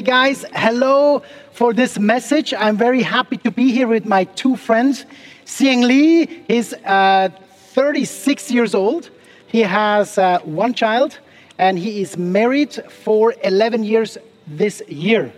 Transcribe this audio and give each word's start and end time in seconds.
Hey 0.00 0.06
guys, 0.06 0.46
hello 0.54 1.22
for 1.52 1.74
this 1.74 1.98
message. 1.98 2.54
I'm 2.54 2.78
very 2.78 3.02
happy 3.02 3.36
to 3.36 3.50
be 3.50 3.70
here 3.70 3.86
with 3.86 4.06
my 4.06 4.24
two 4.24 4.56
friends. 4.56 5.04
Xiang 5.44 5.84
Li 5.84 6.42
is 6.48 6.72
uh, 6.86 7.28
36 7.74 8.50
years 8.50 8.74
old. 8.74 9.10
He 9.46 9.60
has 9.60 10.16
uh, 10.16 10.38
one 10.38 10.72
child 10.72 11.18
and 11.58 11.78
he 11.78 12.00
is 12.00 12.16
married 12.16 12.72
for 12.88 13.34
11 13.44 13.84
years 13.84 14.16
this 14.46 14.80
year. 14.88 15.34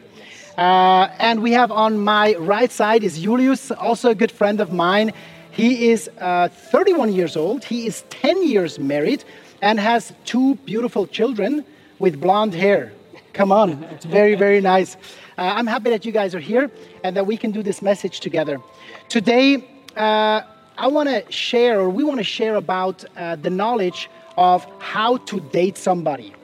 Uh, 0.56 1.08
and 1.18 1.42
we 1.42 1.50
have 1.50 1.72
on 1.72 1.98
my 1.98 2.36
right 2.36 2.70
side 2.70 3.02
is 3.02 3.18
Julius, 3.18 3.72
also 3.72 4.10
a 4.10 4.14
good 4.14 4.30
friend 4.30 4.60
of 4.60 4.72
mine. 4.72 5.12
He 5.50 5.90
is 5.90 6.08
uh, 6.20 6.46
31 6.46 7.12
years 7.12 7.36
old. 7.36 7.64
He 7.64 7.88
is 7.88 8.04
10 8.10 8.46
years 8.46 8.78
married 8.78 9.24
and 9.60 9.80
has 9.80 10.12
two 10.24 10.54
beautiful 10.64 11.08
children 11.08 11.64
with 11.98 12.20
blonde 12.20 12.54
hair. 12.54 12.92
Come 13.32 13.50
on, 13.50 13.82
it's 13.84 14.04
very, 14.04 14.34
very 14.34 14.60
nice. 14.60 14.96
Uh, 15.38 15.52
I'm 15.56 15.66
happy 15.66 15.88
that 15.88 16.04
you 16.04 16.12
guys 16.12 16.34
are 16.34 16.40
here 16.40 16.70
and 17.02 17.16
that 17.16 17.26
we 17.26 17.38
can 17.38 17.50
do 17.50 17.62
this 17.62 17.80
message 17.80 18.20
together. 18.20 18.60
Today, 19.08 19.64
uh, 19.96 20.42
I 20.76 20.86
want 20.88 21.08
to 21.08 21.24
share, 21.32 21.80
or 21.80 21.88
we 21.88 22.04
want 22.04 22.18
to 22.18 22.24
share 22.24 22.56
about 22.56 23.04
uh, 23.16 23.36
the 23.36 23.48
knowledge 23.48 24.10
of 24.36 24.66
how 24.80 25.16
to 25.16 25.40
date 25.40 25.78
somebody 25.78 26.34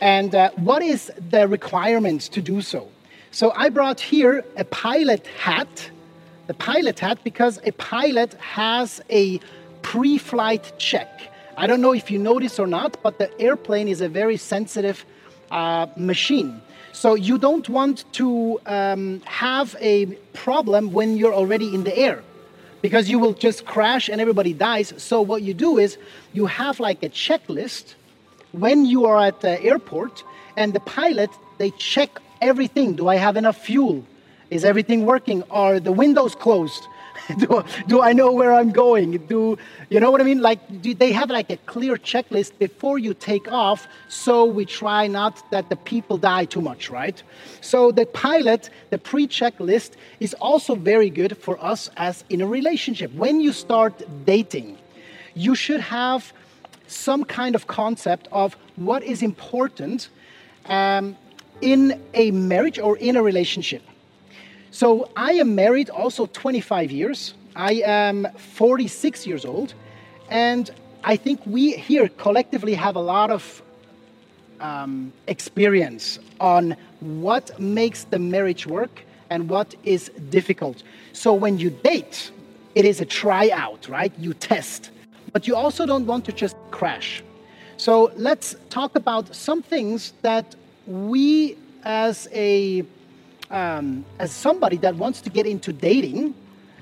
and 0.00 0.34
uh, 0.34 0.50
what 0.56 0.82
is 0.82 1.12
the 1.30 1.48
requirements 1.48 2.28
to 2.30 2.40
do 2.40 2.62
so. 2.62 2.88
So 3.30 3.52
I 3.54 3.68
brought 3.68 4.00
here 4.00 4.42
a 4.56 4.64
pilot 4.64 5.26
hat, 5.26 5.90
the 6.46 6.54
pilot 6.54 6.98
hat, 6.98 7.18
because 7.24 7.60
a 7.64 7.72
pilot 7.72 8.34
has 8.34 9.02
a 9.10 9.38
pre 9.82 10.16
flight 10.16 10.72
check. 10.78 11.32
I 11.58 11.66
don't 11.66 11.82
know 11.82 11.92
if 11.92 12.10
you 12.10 12.18
notice 12.18 12.58
or 12.58 12.66
not, 12.66 12.96
but 13.02 13.18
the 13.18 13.38
airplane 13.40 13.88
is 13.88 14.00
a 14.00 14.08
very 14.08 14.38
sensitive 14.38 15.04
uh, 15.50 15.86
machine. 15.96 16.60
So 16.92 17.14
you 17.14 17.36
don't 17.38 17.68
want 17.68 18.04
to 18.14 18.58
um, 18.66 19.20
have 19.26 19.76
a 19.80 20.06
problem 20.32 20.92
when 20.92 21.16
you're 21.16 21.34
already 21.34 21.74
in 21.74 21.84
the 21.84 21.96
air 21.96 22.22
because 22.80 23.10
you 23.10 23.18
will 23.18 23.34
just 23.34 23.66
crash 23.66 24.08
and 24.08 24.20
everybody 24.20 24.52
dies. 24.52 24.94
So 24.96 25.20
what 25.20 25.42
you 25.42 25.54
do 25.54 25.78
is 25.78 25.98
you 26.32 26.46
have 26.46 26.80
like 26.80 27.02
a 27.02 27.08
checklist 27.08 27.94
when 28.52 28.86
you 28.86 29.06
are 29.06 29.18
at 29.22 29.40
the 29.40 29.62
airport 29.62 30.24
and 30.56 30.72
the 30.72 30.80
pilot 30.80 31.30
they 31.58 31.70
check 31.72 32.20
everything. 32.40 32.94
Do 32.94 33.08
I 33.08 33.16
have 33.16 33.36
enough 33.36 33.58
fuel? 33.58 34.04
Is 34.50 34.64
everything 34.64 35.04
working? 35.04 35.42
Are 35.50 35.80
the 35.80 35.92
windows 35.92 36.34
closed? 36.34 36.86
do, 37.38 37.64
do 37.86 38.02
I 38.02 38.12
know 38.12 38.32
where 38.32 38.52
I'm 38.52 38.70
going? 38.70 39.16
Do 39.26 39.58
you 39.90 40.00
know 40.00 40.10
what 40.10 40.20
I 40.20 40.24
mean? 40.24 40.40
Like, 40.40 40.82
do 40.82 40.94
they 40.94 41.12
have 41.12 41.30
like 41.30 41.50
a 41.50 41.56
clear 41.58 41.96
checklist 41.96 42.58
before 42.58 42.98
you 42.98 43.14
take 43.14 43.50
off? 43.50 43.86
So 44.08 44.44
we 44.44 44.64
try 44.64 45.06
not 45.06 45.42
that 45.50 45.68
the 45.68 45.76
people 45.76 46.18
die 46.18 46.44
too 46.44 46.60
much, 46.60 46.90
right? 46.90 47.22
So 47.60 47.90
the 47.92 48.06
pilot, 48.06 48.70
the 48.90 48.98
pre-checklist, 48.98 49.92
is 50.20 50.34
also 50.34 50.74
very 50.74 51.10
good 51.10 51.36
for 51.36 51.62
us 51.62 51.90
as 51.96 52.24
in 52.28 52.40
a 52.40 52.46
relationship. 52.46 53.12
When 53.14 53.40
you 53.40 53.52
start 53.52 54.02
dating, 54.24 54.78
you 55.34 55.54
should 55.54 55.80
have 55.80 56.32
some 56.86 57.24
kind 57.24 57.54
of 57.54 57.66
concept 57.66 58.28
of 58.32 58.56
what 58.76 59.02
is 59.02 59.22
important 59.22 60.08
um, 60.66 61.16
in 61.60 62.00
a 62.14 62.30
marriage 62.30 62.78
or 62.78 62.96
in 62.96 63.16
a 63.16 63.22
relationship. 63.22 63.82
So 64.76 65.08
I 65.16 65.32
am 65.32 65.54
married 65.54 65.88
also 65.88 66.26
25 66.26 66.92
years. 66.92 67.32
I 67.56 67.80
am 67.86 68.28
46 68.36 69.26
years 69.26 69.46
old. 69.46 69.72
And 70.28 70.70
I 71.02 71.16
think 71.16 71.40
we 71.46 71.72
here 71.72 72.10
collectively 72.10 72.74
have 72.74 72.94
a 72.94 73.00
lot 73.00 73.30
of 73.30 73.62
um, 74.60 75.14
experience 75.28 76.18
on 76.40 76.76
what 77.00 77.58
makes 77.58 78.04
the 78.04 78.18
marriage 78.18 78.66
work 78.66 79.00
and 79.30 79.48
what 79.48 79.74
is 79.82 80.10
difficult. 80.28 80.82
So 81.14 81.32
when 81.32 81.58
you 81.58 81.70
date, 81.70 82.30
it 82.74 82.84
is 82.84 83.00
a 83.00 83.06
tryout, 83.06 83.88
right? 83.88 84.12
You 84.18 84.34
test. 84.34 84.90
But 85.32 85.46
you 85.46 85.56
also 85.56 85.86
don't 85.86 86.04
want 86.04 86.26
to 86.26 86.32
just 86.32 86.54
crash. 86.70 87.24
So 87.78 88.12
let's 88.14 88.54
talk 88.68 88.94
about 88.94 89.34
some 89.34 89.62
things 89.62 90.12
that 90.20 90.54
we 90.86 91.56
as 91.82 92.28
a 92.30 92.84
um, 93.50 94.04
as 94.18 94.32
somebody 94.32 94.76
that 94.78 94.96
wants 94.96 95.20
to 95.22 95.30
get 95.30 95.46
into 95.46 95.72
dating, 95.72 96.34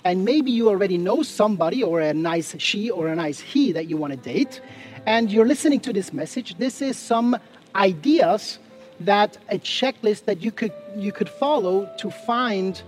and 0.05 0.25
maybe 0.25 0.51
you 0.51 0.69
already 0.69 0.99
know 0.99 1.23
somebody 1.23 1.83
or 1.83 2.01
a 2.01 2.13
nice 2.13 2.55
she 2.59 2.91
or 2.91 3.09
a 3.09 3.15
nice 3.15 3.41
he 3.41 3.73
that 3.73 3.87
you 3.87 3.97
want 3.97 4.13
to 4.13 4.19
date, 4.19 4.61
and 5.07 5.31
you're 5.31 5.47
listening 5.47 5.81
to 5.81 5.93
this 5.93 6.13
message, 6.13 6.57
this 6.57 6.83
is 6.83 6.99
some 6.99 7.37
ideas 7.75 8.59
that 9.01 9.37
a 9.51 9.59
checklist 9.59 10.25
that 10.27 10.41
you 10.43 10.53
could 10.53 10.73
you 10.97 11.13
could 11.13 11.29
follow 11.29 11.89
to 11.99 12.11
find 12.11 12.83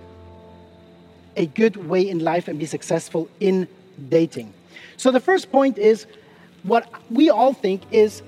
a 1.37 1.47
good 1.47 1.77
way 1.89 2.09
in 2.09 2.21
life 2.21 2.49
and 2.49 2.59
be 2.59 2.67
successful 2.67 3.29
in 3.41 3.69
dating. 4.09 4.53
So 4.97 5.11
the 5.11 5.21
first 5.21 5.51
point 5.51 5.79
is 5.79 6.07
what 6.63 6.89
we 7.11 7.29
all 7.31 7.53
think 7.53 7.83
is 7.91 8.23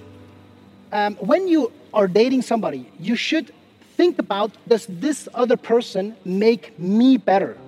um, 0.92 1.14
when 1.16 1.48
you 1.48 1.72
are 1.94 2.06
dating 2.06 2.42
somebody, 2.42 2.90
you 2.98 3.16
should 3.16 3.52
think 3.98 4.20
about 4.20 4.52
does 4.68 4.86
this 4.88 5.28
other 5.34 5.56
person 5.56 6.16
make 6.24 6.78
me 6.78 7.16
better? 7.16 7.58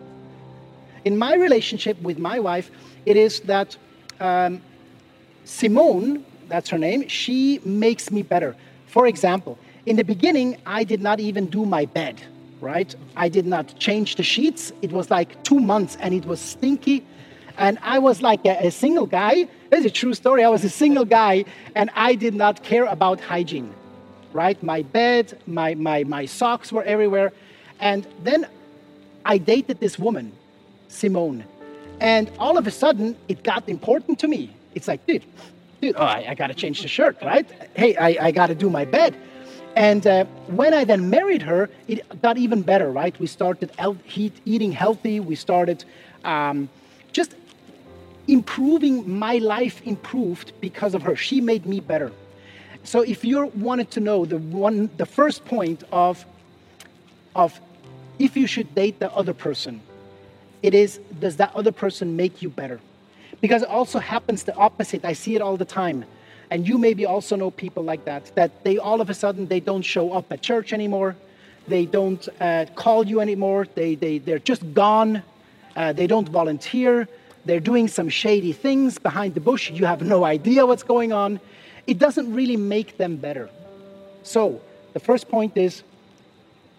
In 1.05 1.19
my 1.19 1.35
relationship 1.35 2.01
with 2.01 2.19
my 2.19 2.39
wife, 2.39 2.71
it 3.05 3.17
is 3.17 3.41
that 3.53 3.77
um, 4.21 4.63
Simone, 5.45 6.25
that's 6.49 6.71
her 6.71 6.79
name, 6.79 7.09
she 7.09 7.61
makes 7.65 8.13
me 8.13 8.23
better. 8.23 8.55
For 8.87 9.09
example, 9.09 9.59
in 9.87 9.97
the 9.97 10.05
beginning, 10.05 10.57
I 10.67 10.85
did 10.85 11.03
not 11.03 11.19
even 11.19 11.47
do 11.47 11.67
my 11.67 11.85
bed, 11.87 12.23
right? 12.61 12.95
I 13.17 13.29
did 13.29 13.47
not 13.47 13.67
change 13.87 14.15
the 14.15 14.23
sheets. 14.23 14.73
It 14.83 14.93
was 14.93 15.11
like 15.11 15.43
two 15.43 15.59
months 15.59 15.97
and 16.01 16.15
it 16.15 16.27
was 16.27 16.41
stinky. 16.41 17.05
And 17.59 17.77
I 17.83 17.99
was 17.99 18.23
like 18.23 18.45
a, 18.47 18.69
a 18.69 18.71
single 18.71 19.07
guy. 19.07 19.49
It's 19.73 19.87
a 19.87 19.91
true 19.91 20.15
story. 20.15 20.45
I 20.45 20.49
was 20.49 20.65
a 20.65 20.71
single 20.71 21.05
guy 21.05 21.45
and 21.75 21.91
I 21.97 22.15
did 22.15 22.35
not 22.35 22.63
care 22.63 22.85
about 22.85 23.21
hygiene 23.21 23.75
right? 24.33 24.61
My 24.63 24.83
bed, 24.83 25.39
my, 25.47 25.75
my, 25.75 26.05
my 26.05 26.27
socks 26.27 26.73
were 26.73 26.85
everywhere. 26.85 27.33
And 27.81 28.07
then 28.23 28.47
I 29.25 29.39
dated 29.39 29.81
this 29.81 29.99
woman, 29.99 30.33
Simone. 30.89 31.45
And 32.01 32.31
all 32.39 32.57
of 32.57 32.67
a 32.67 32.71
sudden, 32.71 33.17
it 33.29 33.43
got 33.43 33.69
important 33.69 34.19
to 34.21 34.29
me. 34.29 34.51
It's 34.75 34.89
like, 34.89 35.07
dude, 35.07 35.25
dude, 35.81 35.97
oh, 35.97 36.05
I, 36.05 36.27
I 36.31 36.35
got 36.35 36.49
to 36.49 36.55
change 36.55 36.83
the 36.83 36.89
shirt, 36.89 37.19
right? 37.23 37.47
Hey, 37.75 37.97
I, 37.97 38.27
I 38.27 38.31
got 38.31 38.47
to 38.47 38.55
do 38.55 38.71
my 38.71 38.85
bed. 38.85 39.17
And 39.77 40.07
uh, 40.07 40.25
when 40.47 40.75
I 40.75 40.85
then 40.85 41.11
married 41.11 41.43
her, 41.43 41.71
it 41.87 42.23
got 42.23 42.39
even 42.39 42.63
better, 42.63 42.91
right? 42.91 43.19
We 43.21 43.27
started 43.27 43.71
eating 44.45 44.73
healthy. 44.73 45.21
We 45.21 45.37
started 45.37 45.85
um, 46.25 46.69
just 47.13 47.35
improving. 48.27 49.19
My 49.19 49.37
life 49.39 49.81
improved 49.87 50.53
because 50.61 50.95
of 50.95 51.03
her. 51.03 51.15
She 51.15 51.41
made 51.41 51.67
me 51.67 51.81
better. 51.81 52.13
So 52.85 53.03
if 53.03 53.25
you 53.25 53.47
wanted 53.47 53.91
to 53.93 54.01
know 54.01 54.25
the 54.25 54.39
one, 54.39 54.91
the 54.97 55.07
first 55.07 55.45
point 55.45 55.85
of, 55.93 56.25
of 57.35 57.61
if 58.19 58.37
you 58.37 58.47
should 58.47 58.75
date 58.75 58.99
the 58.99 59.13
other 59.13 59.35
person, 59.35 59.81
it 60.63 60.75
is 60.75 60.99
does 61.19 61.37
that 61.37 61.55
other 61.55 61.73
person 61.73 62.17
make 62.17 62.43
you 62.43 62.49
better? 62.49 62.81
Because 63.41 63.63
it 63.63 63.69
also 63.69 63.99
happens 63.99 64.45
the 64.45 64.55
opposite. 64.55 65.05
I 65.05 65.13
see 65.13 65.35
it 65.35 65.43
all 65.43 65.57
the 65.57 65.65
time. 65.65 66.05
And 66.51 66.67
you 66.67 66.79
maybe 66.79 67.07
also 67.07 67.37
know 67.37 67.51
people 67.51 67.85
like 67.85 68.05
that, 68.07 68.35
that 68.35 68.65
they 68.65 68.77
all 68.77 69.01
of 69.01 69.09
a 69.09 69.15
sudden 69.15 69.47
they 69.47 69.61
don't 69.61 69.83
show 69.83 70.13
up 70.13 70.33
at 70.33 70.43
church 70.43 70.73
anymore. 70.73 71.17
They 71.69 71.87
don't 71.87 72.29
uh, 72.41 72.67
call 72.75 73.07
you 73.07 73.21
anymore. 73.21 73.69
They, 73.75 73.95
they, 73.95 74.19
they're 74.19 74.41
just 74.41 74.75
gone. 74.75 75.23
Uh, 75.77 75.93
they 75.93 76.09
don't 76.09 76.29
volunteer. 76.29 77.07
They're 77.45 77.61
doing 77.61 77.87
some 77.87 78.09
shady 78.09 78.53
things 78.53 78.99
behind 78.99 79.35
the 79.35 79.41
bush. 79.41 79.71
You 79.71 79.87
have 79.87 80.03
no 80.03 80.25
idea 80.25 80.67
what's 80.67 80.83
going 80.83 81.13
on 81.13 81.41
it 81.91 81.99
doesn't 81.99 82.33
really 82.33 82.57
make 82.57 82.97
them 82.99 83.17
better. 83.17 83.51
So, 84.23 84.61
the 84.93 85.01
first 85.01 85.29
point 85.29 85.57
is 85.57 85.83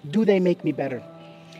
do 0.09 0.23
they 0.25 0.39
make 0.39 0.63
me 0.63 0.71
better? 0.71 1.03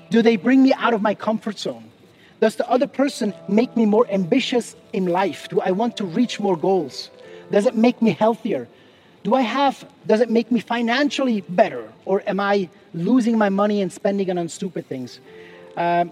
Do 0.10 0.22
they 0.22 0.38
bring 0.38 0.64
me 0.64 0.74
out 0.74 0.94
of 0.94 1.02
my 1.02 1.16
comfort 1.16 1.60
zone? 1.60 1.92
Does 2.40 2.56
the 2.56 2.68
other 2.70 2.88
person 2.88 3.34
make 3.48 3.76
me 3.76 3.86
more 3.86 4.08
ambitious 4.10 4.76
in 4.94 5.06
life? 5.06 5.50
Do 5.50 5.60
I 5.60 5.72
want 5.72 5.98
to 5.98 6.06
reach 6.06 6.40
more 6.40 6.58
goals? 6.58 7.12
Does 7.52 7.66
it 7.66 7.76
make 7.76 8.02
me 8.02 8.12
healthier? 8.12 8.68
Do 9.24 9.36
I 9.36 9.42
have, 9.42 9.86
does 10.08 10.22
it 10.22 10.30
make 10.30 10.50
me 10.50 10.62
financially 10.62 11.42
better? 11.42 11.84
Or 12.06 12.24
am 12.26 12.40
I 12.40 12.70
losing 12.94 13.38
my 13.38 13.50
money 13.50 13.82
and 13.82 13.92
spending 13.92 14.30
it 14.30 14.38
on 14.38 14.48
stupid 14.48 14.88
things? 14.88 15.20
Um, 15.78 16.12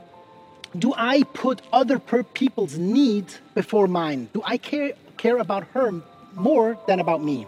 do 0.77 0.93
I 0.95 1.23
put 1.33 1.61
other 1.73 1.97
people's 1.99 2.77
needs 2.77 3.39
before 3.55 3.87
mine? 3.87 4.29
Do 4.33 4.41
I 4.45 4.57
care, 4.57 4.91
care 5.17 5.37
about 5.37 5.63
her 5.73 6.03
more 6.35 6.77
than 6.87 6.99
about 6.99 7.23
me? 7.23 7.45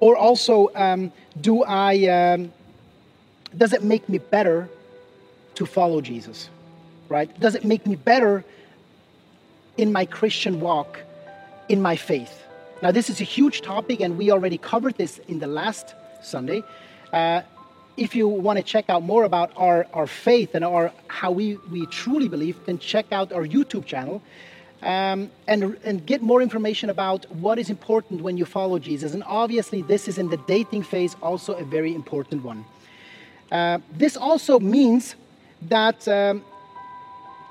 Or 0.00 0.16
also, 0.16 0.70
um, 0.74 1.12
do 1.40 1.62
I, 1.62 2.06
um, 2.08 2.52
does 3.56 3.72
it 3.72 3.84
make 3.84 4.08
me 4.08 4.18
better 4.18 4.68
to 5.54 5.66
follow 5.66 6.00
Jesus? 6.00 6.50
Right? 7.08 7.28
Does 7.38 7.54
it 7.54 7.64
make 7.64 7.86
me 7.86 7.96
better 7.96 8.44
in 9.76 9.92
my 9.92 10.06
Christian 10.06 10.60
walk, 10.60 11.00
in 11.68 11.80
my 11.80 11.96
faith? 11.96 12.42
Now, 12.82 12.90
this 12.90 13.08
is 13.10 13.20
a 13.20 13.24
huge 13.24 13.62
topic, 13.62 14.00
and 14.00 14.18
we 14.18 14.32
already 14.32 14.58
covered 14.58 14.96
this 14.96 15.18
in 15.28 15.38
the 15.38 15.46
last 15.46 15.94
Sunday. 16.20 16.64
Uh, 17.12 17.42
if 17.96 18.16
you 18.16 18.26
want 18.26 18.56
to 18.58 18.62
check 18.62 18.86
out 18.88 19.02
more 19.02 19.24
about 19.24 19.52
our, 19.56 19.86
our 19.92 20.06
faith 20.06 20.54
and 20.54 20.64
our 20.64 20.92
how 21.06 21.30
we, 21.30 21.56
we 21.70 21.86
truly 21.86 22.28
believe, 22.28 22.58
then 22.66 22.78
check 22.78 23.06
out 23.12 23.32
our 23.32 23.46
YouTube 23.46 23.84
channel 23.86 24.22
um, 24.82 25.30
and, 25.46 25.78
and 25.84 26.04
get 26.06 26.22
more 26.22 26.42
information 26.42 26.90
about 26.90 27.30
what 27.30 27.58
is 27.58 27.70
important 27.70 28.22
when 28.22 28.36
you 28.36 28.44
follow 28.44 28.78
Jesus. 28.78 29.14
And 29.14 29.22
obviously, 29.26 29.82
this 29.82 30.08
is 30.08 30.18
in 30.18 30.28
the 30.28 30.38
dating 30.48 30.82
phase, 30.82 31.16
also 31.22 31.54
a 31.54 31.64
very 31.64 31.94
important 31.94 32.42
one. 32.42 32.64
Uh, 33.50 33.78
this 33.92 34.16
also 34.16 34.58
means 34.58 35.14
that 35.68 36.06
um, 36.08 36.44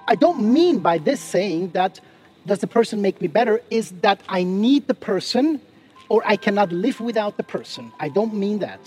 I 0.07 0.15
don't 0.15 0.41
mean 0.41 0.79
by 0.79 0.97
this 0.97 1.19
saying 1.19 1.71
that 1.71 1.99
does 2.45 2.59
the 2.59 2.67
person 2.67 3.01
make 3.01 3.21
me 3.21 3.27
better, 3.27 3.61
is 3.69 3.91
that 4.01 4.19
I 4.27 4.43
need 4.43 4.87
the 4.87 4.93
person 4.93 5.61
or 6.09 6.21
I 6.25 6.35
cannot 6.35 6.71
live 6.71 6.99
without 6.99 7.37
the 7.37 7.43
person. 7.43 7.91
I 7.99 8.09
don't 8.09 8.33
mean 8.33 8.59
that. 8.59 8.79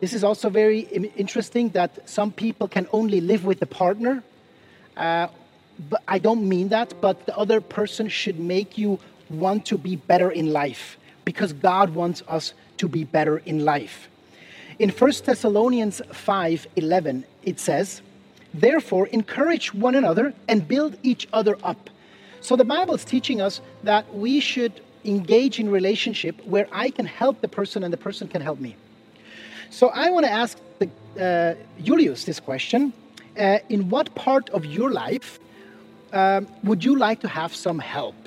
This 0.00 0.12
is 0.12 0.24
also 0.24 0.50
very 0.50 0.80
interesting 1.16 1.68
that 1.70 2.08
some 2.08 2.32
people 2.32 2.68
can 2.68 2.88
only 2.92 3.20
live 3.20 3.44
with 3.44 3.60
the 3.60 3.66
partner. 3.66 4.22
Uh, 4.96 5.28
but 5.78 6.02
I 6.08 6.18
don't 6.18 6.48
mean 6.48 6.68
that, 6.68 6.94
but 7.00 7.26
the 7.26 7.36
other 7.36 7.60
person 7.60 8.08
should 8.08 8.38
make 8.38 8.78
you 8.78 8.98
want 9.28 9.66
to 9.66 9.78
be 9.78 9.96
better 9.96 10.30
in 10.30 10.52
life 10.52 10.96
because 11.24 11.52
God 11.52 11.94
wants 11.94 12.22
us 12.28 12.54
to 12.78 12.88
be 12.88 13.04
better 13.04 13.38
in 13.38 13.64
life. 13.64 14.08
In 14.78 14.90
1 14.90 15.24
Thessalonians 15.24 16.02
5:11 16.12 17.24
it 17.42 17.58
says, 17.58 18.02
"Therefore 18.52 19.06
encourage 19.08 19.74
one 19.74 19.94
another 19.94 20.34
and 20.48 20.68
build 20.68 20.96
each 21.02 21.26
other 21.32 21.56
up." 21.62 21.90
So 22.40 22.56
the 22.56 22.64
Bible 22.64 22.94
is 22.94 23.04
teaching 23.04 23.40
us 23.40 23.60
that 23.82 24.14
we 24.14 24.40
should 24.40 24.72
engage 25.04 25.58
in 25.58 25.70
relationship 25.70 26.34
where 26.44 26.68
I 26.72 26.90
can 26.90 27.06
help 27.06 27.40
the 27.40 27.48
person 27.48 27.82
and 27.82 27.92
the 27.92 27.96
person 27.96 28.28
can 28.28 28.42
help 28.42 28.60
me. 28.60 28.76
So 29.70 29.88
I 29.88 30.10
want 30.10 30.26
to 30.26 30.32
ask 30.32 30.58
the, 30.78 30.88
uh, 31.20 31.82
Julius 31.82 32.24
this 32.24 32.40
question. 32.40 32.92
Uh, 33.38 33.58
in 33.68 33.90
what 33.90 34.14
part 34.14 34.48
of 34.50 34.64
your 34.64 34.90
life 34.90 35.38
um, 36.16 36.46
would 36.64 36.82
you 36.82 36.96
like 36.96 37.20
to 37.20 37.28
have 37.28 37.54
some 37.54 37.78
help? 37.78 38.20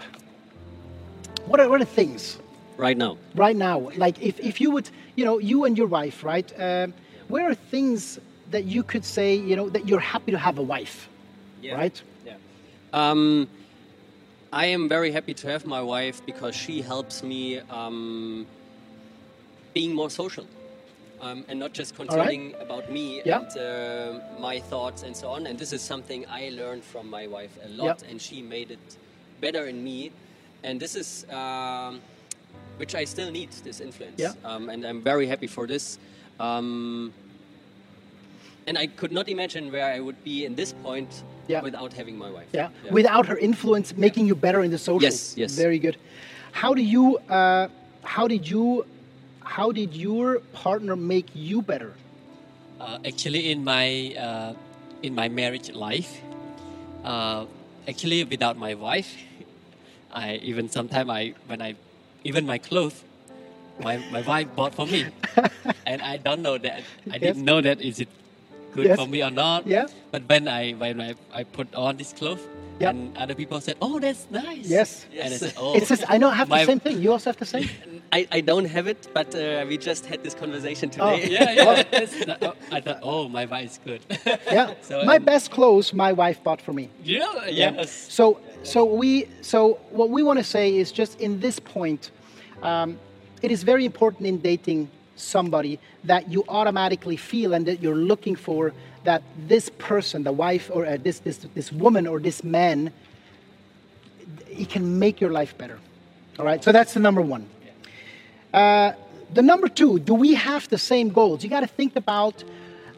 What 1.45 1.59
are, 1.59 1.67
what 1.69 1.81
are 1.81 1.85
things? 1.85 2.37
Right 2.77 2.97
now. 2.97 3.17
Right 3.35 3.55
now. 3.55 3.89
Like 3.95 4.21
if, 4.21 4.39
if 4.39 4.61
you 4.61 4.69
would, 4.71 4.89
you 5.15 5.25
know, 5.25 5.39
you 5.39 5.65
and 5.65 5.77
your 5.77 5.87
wife, 5.87 6.23
right? 6.23 6.49
Um, 6.57 6.93
where 7.27 7.49
are 7.49 7.55
things 7.55 8.19
that 8.51 8.65
you 8.65 8.83
could 8.83 9.03
say, 9.03 9.35
you 9.35 9.55
know, 9.55 9.69
that 9.69 9.87
you're 9.87 9.99
happy 10.15 10.31
to 10.31 10.37
have 10.37 10.59
a 10.59 10.61
wife, 10.61 11.09
yeah. 11.61 11.75
right? 11.75 12.01
Yeah. 12.25 12.35
Um, 12.93 13.47
I 14.53 14.65
am 14.67 14.87
very 14.87 15.11
happy 15.11 15.33
to 15.35 15.47
have 15.47 15.65
my 15.65 15.81
wife 15.81 16.25
because 16.25 16.55
she 16.55 16.81
helps 16.81 17.23
me 17.23 17.59
um, 17.69 18.45
being 19.73 19.93
more 19.93 20.09
social 20.09 20.45
um, 21.21 21.45
and 21.47 21.59
not 21.59 21.73
just 21.73 21.95
concerning 21.95 22.53
right. 22.53 22.61
about 22.61 22.91
me 22.91 23.21
yeah. 23.25 23.39
and 23.39 23.57
uh, 23.57 24.19
my 24.39 24.59
thoughts 24.59 25.03
and 25.03 25.15
so 25.15 25.29
on. 25.29 25.47
And 25.47 25.57
this 25.57 25.73
is 25.73 25.81
something 25.81 26.25
I 26.29 26.49
learned 26.49 26.83
from 26.83 27.09
my 27.09 27.27
wife 27.27 27.57
a 27.63 27.69
lot, 27.69 28.03
and 28.03 28.21
she 28.21 28.41
made 28.41 28.71
it 28.71 28.97
better 29.41 29.67
in 29.67 29.83
me. 29.83 30.11
And 30.63 30.79
this 30.79 30.95
is 30.95 31.25
um, 31.29 32.01
which 32.77 32.95
I 32.95 33.05
still 33.05 33.31
need 33.31 33.51
this 33.63 33.79
influence, 33.79 34.19
yeah. 34.19 34.33
um, 34.43 34.69
and 34.69 34.85
I'm 34.85 35.01
very 35.01 35.27
happy 35.27 35.47
for 35.47 35.67
this. 35.67 35.99
Um, 36.39 37.13
and 38.67 38.77
I 38.77 38.87
could 38.87 39.11
not 39.11 39.27
imagine 39.29 39.71
where 39.71 39.85
I 39.85 39.99
would 39.99 40.23
be 40.23 40.45
in 40.45 40.55
this 40.55 40.73
point 40.73 41.23
yeah. 41.47 41.61
without 41.61 41.91
having 41.91 42.17
my 42.17 42.29
wife. 42.29 42.47
Yeah. 42.51 42.69
yeah. 42.85 42.91
without 42.91 43.25
her 43.25 43.37
influence, 43.37 43.95
making 43.97 44.27
you 44.27 44.35
better 44.35 44.61
in 44.61 44.71
the 44.71 44.77
social. 44.77 45.01
Yes, 45.01 45.35
yes. 45.35 45.55
Very 45.55 45.79
good. 45.79 45.97
How 46.51 46.73
do 46.73 46.81
you? 46.81 47.17
Uh, 47.29 47.67
how 48.03 48.27
did 48.27 48.49
you 48.49 48.85
how 49.49 49.71
did 49.71 49.95
your 49.95 50.39
partner 50.53 50.95
make 50.95 51.25
you 51.33 51.61
better? 51.61 51.93
Uh, 52.79 52.99
actually, 53.03 53.51
in 53.51 53.63
my 53.63 54.13
uh, 54.13 54.53
in 55.01 55.15
my 55.15 55.27
marriage 55.27 55.71
life, 55.73 56.21
uh, 57.03 57.45
actually 57.87 58.23
without 58.23 58.57
my 58.57 58.75
wife, 58.75 59.17
I 60.13 60.35
even 60.45 60.69
sometimes 60.69 61.09
I 61.09 61.33
when 61.47 61.61
I 61.61 61.75
even 62.23 62.45
my 62.45 62.59
clothes, 62.59 63.03
my, 63.81 63.97
my 64.11 64.21
wife 64.21 64.47
bought 64.55 64.75
for 64.75 64.85
me, 64.85 65.07
and 65.85 66.01
I 66.01 66.17
don't 66.17 66.41
know 66.41 66.57
that 66.57 66.83
I 67.09 67.17
yes. 67.17 67.19
didn't 67.19 67.43
know 67.43 67.59
that 67.59 67.81
is 67.81 67.99
it 67.99 68.09
good 68.75 68.85
yes. 68.85 68.99
for 68.99 69.07
me 69.07 69.23
or 69.23 69.31
not. 69.31 69.65
Yeah. 69.65 69.87
But 70.11 70.29
when 70.29 70.47
I 70.47 70.73
when 70.73 71.01
I, 71.01 71.15
I 71.33 71.43
put 71.43 71.73
on 71.73 71.97
this 71.97 72.13
clothes, 72.13 72.45
Yep. 72.79 72.93
And 72.93 73.17
other 73.17 73.35
people 73.35 73.59
said, 73.61 73.75
"Oh, 73.81 73.99
that's 73.99 74.27
nice." 74.31 74.65
Yes. 74.65 75.05
yes. 75.11 75.25
And 75.25 75.33
I 75.33 75.37
said, 75.37 75.53
"Oh." 75.57 75.75
It's 75.75 75.89
just, 75.89 76.03
I 76.07 76.17
know 76.17 76.29
I 76.29 76.35
have 76.35 76.49
the 76.49 76.65
same 76.65 76.79
thing. 76.79 77.01
You 77.01 77.11
also 77.11 77.29
have 77.29 77.37
the 77.37 77.45
same. 77.45 77.69
I, 78.11 78.27
I 78.31 78.41
don't 78.41 78.65
have 78.65 78.87
it, 78.87 79.07
but 79.13 79.35
uh, 79.35 79.65
we 79.67 79.77
just 79.77 80.05
had 80.05 80.23
this 80.23 80.33
conversation 80.33 80.89
oh. 80.99 81.15
today. 81.15 81.27
Oh. 81.27 81.31
yeah, 81.31 81.51
yeah. 81.51 82.37
oh, 82.41 82.53
I 82.71 82.81
thought, 82.81 82.99
oh, 83.03 83.29
my 83.29 83.45
wife 83.45 83.71
is 83.71 83.79
good. 83.83 84.01
yeah. 84.51 84.73
So, 84.81 85.03
my 85.05 85.17
um, 85.17 85.23
best 85.23 85.51
clothes, 85.51 85.93
my 85.93 86.11
wife 86.11 86.43
bought 86.43 86.61
for 86.61 86.73
me. 86.73 86.89
Yeah. 87.03 87.47
Yes. 87.47 87.91
So 87.91 88.39
so 88.63 88.85
we 88.85 89.27
so 89.41 89.79
what 89.91 90.09
we 90.09 90.23
want 90.23 90.39
to 90.39 90.45
say 90.45 90.75
is 90.75 90.91
just 90.91 91.19
in 91.19 91.39
this 91.39 91.59
point, 91.59 92.11
um, 92.63 92.97
it 93.41 93.51
is 93.51 93.63
very 93.63 93.85
important 93.85 94.27
in 94.27 94.39
dating 94.39 94.89
somebody 95.15 95.79
that 96.05 96.31
you 96.31 96.43
automatically 96.47 97.17
feel 97.17 97.53
and 97.53 97.65
that 97.65 97.81
you're 97.81 97.95
looking 97.95 98.35
for 98.35 98.73
that 99.03 99.23
this 99.47 99.69
person, 99.77 100.23
the 100.23 100.31
wife 100.31 100.69
or 100.73 100.85
uh, 100.85 100.97
this, 101.01 101.19
this, 101.19 101.37
this 101.55 101.71
woman 101.71 102.07
or 102.07 102.19
this 102.19 102.43
man, 102.43 102.91
it 104.49 104.69
can 104.69 104.99
make 104.99 105.21
your 105.21 105.31
life 105.31 105.57
better. 105.57 105.79
All 106.37 106.45
right, 106.45 106.63
so 106.63 106.71
that's 106.71 106.93
the 106.93 106.99
number 106.99 107.21
one. 107.21 107.49
Uh, 108.53 108.93
the 109.33 109.41
number 109.41 109.67
two, 109.67 109.99
do 109.99 110.13
we 110.13 110.33
have 110.33 110.67
the 110.69 110.77
same 110.77 111.09
goals? 111.09 111.43
You 111.43 111.49
got 111.49 111.61
to 111.61 111.67
think 111.67 111.95
about 111.95 112.43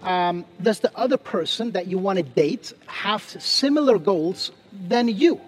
um, 0.03 0.45
does 0.61 0.79
the 0.79 0.91
other 0.97 1.17
person 1.17 1.71
that 1.71 1.87
you 1.87 1.97
want 1.97 2.17
to 2.17 2.23
date 2.23 2.73
have 2.87 3.23
similar 3.23 3.97
goals 3.99 4.51
than 4.71 5.07
you? 5.07 5.39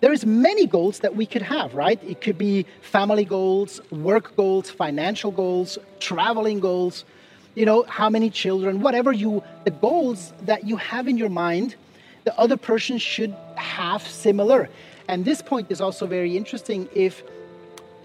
There 0.00 0.12
is 0.12 0.26
many 0.26 0.66
goals 0.66 0.98
that 1.00 1.16
we 1.16 1.24
could 1.24 1.42
have, 1.42 1.74
right? 1.74 2.02
It 2.02 2.20
could 2.20 2.36
be 2.36 2.66
family 2.82 3.24
goals, 3.24 3.80
work 3.90 4.36
goals, 4.36 4.68
financial 4.68 5.30
goals, 5.30 5.78
traveling 6.00 6.60
goals, 6.60 7.04
you 7.54 7.64
know, 7.64 7.84
how 7.84 8.10
many 8.10 8.30
children, 8.30 8.80
whatever 8.80 9.12
you, 9.12 9.42
the 9.64 9.70
goals 9.70 10.32
that 10.42 10.64
you 10.64 10.76
have 10.76 11.08
in 11.08 11.16
your 11.16 11.28
mind, 11.28 11.76
the 12.24 12.36
other 12.38 12.56
person 12.56 12.98
should 12.98 13.34
have 13.56 14.06
similar. 14.06 14.68
And 15.08 15.24
this 15.24 15.42
point 15.42 15.70
is 15.70 15.80
also 15.80 16.06
very 16.06 16.36
interesting 16.36 16.88
if, 16.94 17.22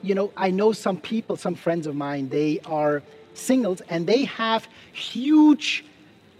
you 0.01 0.13
know, 0.13 0.31
I 0.37 0.51
know 0.51 0.71
some 0.71 0.97
people, 0.97 1.35
some 1.35 1.55
friends 1.55 1.87
of 1.87 1.95
mine, 1.95 2.29
they 2.29 2.59
are 2.65 3.01
singles 3.33 3.81
and 3.89 4.05
they 4.05 4.25
have 4.25 4.67
huge 4.93 5.85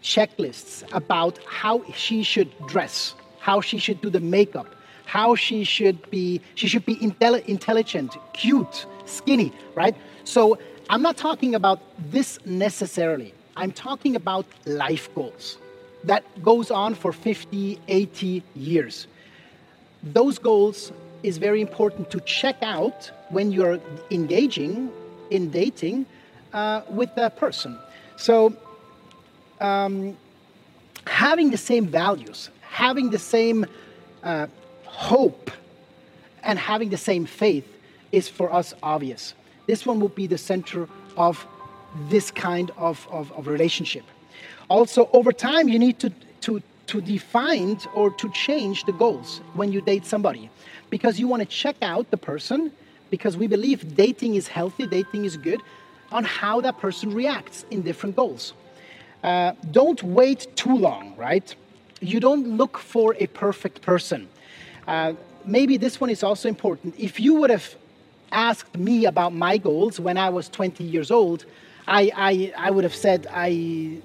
checklists 0.04 0.84
about 0.94 1.40
how 1.46 1.84
she 1.94 2.24
should 2.24 2.52
dress, 2.68 3.16
how 3.40 3.62
she 3.62 3.78
should 3.78 4.02
do 4.02 4.10
the 4.10 4.20
makeup, 4.20 4.68
how 5.06 5.36
she 5.36 5.64
should 5.64 6.10
be, 6.12 6.42
she 6.56 6.68
should 6.68 6.86
be 6.86 7.02
intelligent, 7.02 8.16
cute, 8.34 8.86
skinny, 9.06 9.52
right? 9.76 9.96
So 10.24 10.60
I'm 10.92 11.04
not 11.04 11.18
talking 11.18 11.54
about 11.54 11.80
this 12.12 12.40
necessarily. 12.48 13.32
I'm 13.56 13.72
talking 13.72 14.16
about 14.16 14.48
life 14.66 15.14
goals 15.14 15.60
that 16.04 16.24
goes 16.42 16.72
on 16.72 16.96
for 16.96 17.14
50, 17.14 17.80
80 17.88 18.44
years. 18.56 19.06
Those 20.02 20.40
goals 20.40 20.92
is 21.22 21.38
very 21.38 21.62
important 21.62 22.10
to 22.10 22.20
check 22.22 22.58
out 22.64 23.12
when 23.30 23.52
you're 23.52 23.80
engaging 24.10 24.92
in 25.30 25.52
dating 25.52 26.08
uh, 26.54 26.82
with 26.90 27.14
that 27.16 27.38
person. 27.38 27.78
So, 28.18 28.56
um, 29.62 30.18
having 31.06 31.52
the 31.52 31.58
same 31.58 31.86
values, 31.86 32.50
having 32.62 33.12
the 33.12 33.20
same 33.20 33.68
uh, 34.24 34.48
hope, 34.86 35.52
and 36.42 36.58
having 36.58 36.90
the 36.90 36.98
same 36.98 37.28
faith 37.28 37.68
is 38.12 38.28
for 38.28 38.52
us 38.52 38.74
obvious. 38.82 39.36
This 39.70 39.86
one 39.86 40.00
will 40.00 40.16
be 40.24 40.26
the 40.26 40.40
center 40.40 40.90
of 41.16 41.46
this 42.10 42.32
kind 42.32 42.72
of, 42.76 43.08
of, 43.12 43.32
of 43.34 43.46
relationship. 43.46 44.04
Also, 44.68 45.08
over 45.14 45.32
time, 45.32 45.68
you 45.70 45.78
need 45.78 46.00
to, 46.00 46.10
to, 46.42 46.60
to 46.88 47.02
define 47.02 47.78
or 47.94 48.10
to 48.22 48.32
change 48.32 48.86
the 48.86 48.94
goals 48.94 49.42
when 49.54 49.72
you 49.72 49.80
date 49.80 50.08
somebody 50.08 50.50
because 50.90 51.20
you 51.20 51.28
want 51.28 51.42
to 51.44 51.46
check 51.46 51.76
out 51.84 52.10
the 52.10 52.18
person 52.18 52.72
because 53.12 53.38
we 53.38 53.46
believe 53.46 53.96
dating 53.96 54.34
is 54.34 54.48
healthy, 54.48 54.88
dating 54.88 55.26
is 55.26 55.38
good, 55.38 55.62
on 56.12 56.24
how 56.24 56.60
that 56.62 56.80
person 56.80 57.14
reacts 57.14 57.64
in 57.70 57.84
different 57.84 58.16
goals. 58.16 58.54
Uh, 59.24 59.52
don't 59.70 60.02
wait 60.02 60.48
too 60.56 60.76
long, 60.76 61.16
right? 61.16 61.54
You 62.02 62.20
don't 62.20 62.58
look 62.58 62.80
for 62.80 63.16
a 63.20 63.28
perfect 63.28 63.84
person. 63.84 64.30
Uh, 64.88 65.14
maybe 65.46 65.78
this 65.78 66.02
one 66.02 66.10
is 66.10 66.24
also 66.24 66.50
important. 66.50 66.96
If 66.98 67.20
you 67.20 67.36
would 67.36 67.52
have 67.52 67.76
asked 68.32 68.78
me 68.78 69.06
about 69.06 69.34
my 69.34 69.58
goals 69.58 70.00
when 70.00 70.18
I 70.18 70.30
was 70.30 70.50
20 70.50 70.84
years 70.84 71.12
old, 71.12 71.46
I, 71.88 72.12
I, 72.16 72.54
I 72.58 72.72
would 72.72 72.84
have 72.84 72.96
said, 72.96 73.28
I, 73.32 74.02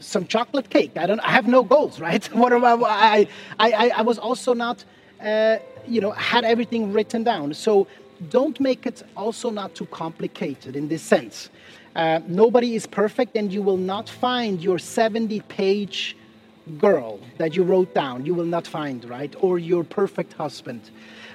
some 0.00 0.26
chocolate 0.26 0.70
cake. 0.70 0.92
I 0.96 1.06
don't. 1.06 1.20
I 1.20 1.30
have 1.30 1.46
no 1.46 1.62
goals, 1.62 2.00
right? 2.00 2.24
what 2.34 2.52
about 2.52 2.82
I? 2.84 3.28
I, 3.58 3.90
I 3.96 4.02
was 4.02 4.18
also 4.18 4.54
not, 4.54 4.84
uh, 5.20 5.58
you 5.86 6.00
know, 6.00 6.12
had 6.12 6.44
everything 6.44 6.92
written 6.92 7.24
down. 7.24 7.54
So 7.54 7.86
don't 8.30 8.58
make 8.60 8.86
it 8.86 9.02
also 9.16 9.50
not 9.50 9.74
too 9.74 9.86
complicated 9.86 10.76
in 10.76 10.88
this 10.88 11.02
sense. 11.02 11.50
Uh, 11.94 12.20
nobody 12.26 12.74
is 12.74 12.86
perfect, 12.86 13.36
and 13.36 13.52
you 13.52 13.62
will 13.62 13.76
not 13.76 14.08
find 14.08 14.62
your 14.62 14.78
70 14.78 15.40
page 15.42 16.16
girl 16.78 17.18
that 17.38 17.56
you 17.56 17.62
wrote 17.62 17.94
down. 17.94 18.26
You 18.26 18.34
will 18.34 18.44
not 18.44 18.66
find, 18.66 19.04
right? 19.08 19.34
Or 19.40 19.58
your 19.58 19.84
perfect 19.84 20.34
husband. 20.34 20.90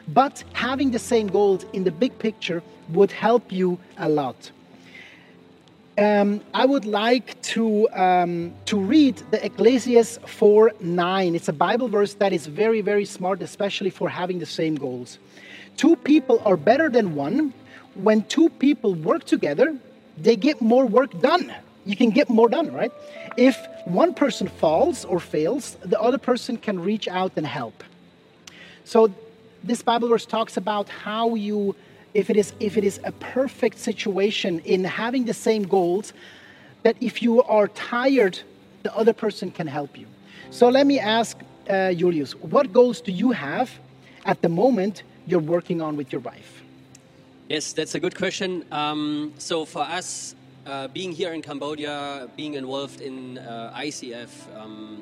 But 0.07 0.43
having 0.53 0.91
the 0.91 0.99
same 0.99 1.27
goals 1.27 1.65
in 1.73 1.83
the 1.83 1.91
big 1.91 2.17
picture 2.19 2.61
would 2.89 3.11
help 3.11 3.51
you 3.51 3.79
a 3.97 4.09
lot. 4.09 4.51
Um, 5.97 6.41
I 6.53 6.65
would 6.65 6.85
like 6.85 7.39
to, 7.53 7.87
um, 7.91 8.53
to 8.65 8.79
read 8.79 9.17
the 9.29 9.45
Ecclesiastes 9.45 10.17
4 10.25 10.71
9. 10.79 11.35
It's 11.35 11.49
a 11.49 11.53
Bible 11.53 11.87
verse 11.87 12.15
that 12.15 12.33
is 12.33 12.47
very, 12.47 12.81
very 12.81 13.05
smart, 13.05 13.41
especially 13.43 13.91
for 13.91 14.09
having 14.09 14.39
the 14.39 14.45
same 14.45 14.75
goals. 14.75 15.19
Two 15.77 15.95
people 15.95 16.41
are 16.45 16.57
better 16.57 16.89
than 16.89 17.13
one. 17.15 17.53
When 17.93 18.23
two 18.23 18.49
people 18.49 18.95
work 18.95 19.23
together, 19.25 19.77
they 20.17 20.35
get 20.35 20.61
more 20.61 20.85
work 20.85 21.19
done. 21.21 21.53
You 21.85 21.95
can 21.95 22.09
get 22.09 22.27
more 22.29 22.49
done, 22.49 22.73
right? 22.73 22.91
If 23.37 23.57
one 23.85 24.13
person 24.15 24.47
falls 24.47 25.05
or 25.05 25.19
fails, 25.19 25.77
the 25.81 25.99
other 26.01 26.17
person 26.17 26.57
can 26.57 26.79
reach 26.79 27.07
out 27.07 27.33
and 27.35 27.45
help. 27.45 27.83
So, 28.83 29.13
this 29.63 29.81
Bible 29.81 30.09
verse 30.09 30.25
talks 30.25 30.57
about 30.57 30.89
how 30.89 31.35
you 31.35 31.75
if 32.13 32.29
it 32.29 32.37
is 32.37 32.53
if 32.59 32.77
it 32.77 32.83
is 32.83 32.99
a 33.03 33.11
perfect 33.13 33.79
situation 33.79 34.59
in 34.59 34.83
having 34.83 35.25
the 35.25 35.33
same 35.33 35.63
goals 35.63 36.13
that 36.83 36.95
if 37.01 37.21
you 37.21 37.41
are 37.43 37.67
tired 37.69 38.39
the 38.83 38.95
other 38.95 39.13
person 39.13 39.49
can 39.49 39.67
help 39.67 39.97
you. 39.97 40.05
So 40.51 40.69
let 40.69 40.85
me 40.85 40.99
ask 40.99 41.37
uh, 41.69 41.93
julius 41.93 42.33
what 42.33 42.73
goals 42.73 43.01
do 43.01 43.11
you 43.11 43.31
have 43.31 43.71
at 44.25 44.41
the 44.41 44.49
moment 44.49 45.03
you're 45.25 45.47
working 45.55 45.81
on 45.81 45.95
with 45.95 46.11
your 46.11 46.21
wife? 46.21 46.61
Yes 47.49 47.73
that's 47.73 47.95
a 47.95 47.99
good 47.99 48.15
question. 48.15 48.65
Um, 48.71 49.33
so 49.37 49.65
for 49.65 49.83
us 49.83 50.35
uh, 50.65 50.87
being 50.89 51.11
here 51.11 51.33
in 51.33 51.41
cambodia 51.41 52.29
being 52.35 52.53
involved 52.55 53.01
in 53.01 53.37
uh, 53.37 53.73
icf 53.77 54.29
um, 54.57 55.01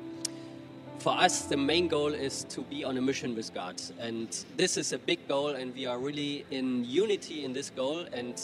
for 1.01 1.17
us, 1.17 1.43
the 1.46 1.58
main 1.58 1.88
goal 1.88 2.13
is 2.13 2.43
to 2.46 2.62
be 2.62 2.84
on 2.84 2.98
a 2.98 3.01
mission 3.01 3.36
with 3.36 3.53
God. 3.53 3.81
And 4.00 4.27
this 4.55 4.77
is 4.77 4.93
a 4.93 5.00
big 5.00 5.27
goal, 5.27 5.50
and 5.50 5.74
we 5.74 5.88
are 5.88 5.98
really 5.98 6.46
in 6.51 6.86
unity 6.86 7.43
in 7.43 7.53
this 7.53 7.72
goal. 7.72 8.05
And 8.13 8.39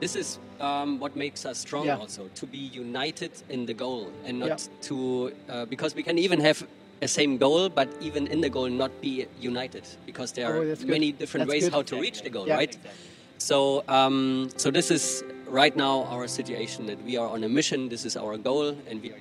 this 0.00 0.16
is 0.16 0.38
um, 0.60 0.98
what 0.98 1.14
makes 1.14 1.44
us 1.44 1.58
strong 1.58 1.86
yeah. 1.86 1.98
also 1.98 2.28
to 2.34 2.46
be 2.46 2.58
united 2.58 3.32
in 3.50 3.66
the 3.66 3.74
goal 3.74 4.10
and 4.24 4.38
not 4.38 4.48
yeah. 4.48 4.88
to, 4.88 5.32
uh, 5.48 5.64
because 5.66 5.94
we 5.94 6.02
can 6.02 6.18
even 6.18 6.40
have 6.40 6.66
a 7.02 7.08
same 7.08 7.36
goal, 7.36 7.68
but 7.68 7.88
even 8.00 8.26
in 8.26 8.40
the 8.40 8.48
goal, 8.48 8.68
not 8.68 8.90
be 9.00 9.26
united 9.38 9.84
because 10.06 10.32
there 10.32 10.56
oh, 10.56 10.62
are 10.62 10.76
many 10.86 11.12
different 11.12 11.46
that's 11.46 11.54
ways 11.54 11.64
good. 11.64 11.72
how 11.74 11.82
to 11.82 12.00
reach 12.00 12.22
the 12.22 12.30
goal, 12.30 12.48
yeah, 12.48 12.54
right? 12.54 12.74
Exactly. 12.74 12.90
So, 13.38 13.84
um, 13.86 14.50
so 14.56 14.70
this 14.70 14.90
is 14.90 15.22
right 15.46 15.76
now 15.76 16.04
our 16.04 16.26
situation 16.26 16.86
that 16.86 17.00
we 17.04 17.16
are 17.16 17.28
on 17.28 17.44
a 17.44 17.48
mission. 17.48 17.88
This 17.88 18.04
is 18.04 18.16
our 18.16 18.36
goal, 18.36 18.76
and 18.88 19.00
we 19.00 19.12
are 19.12 19.18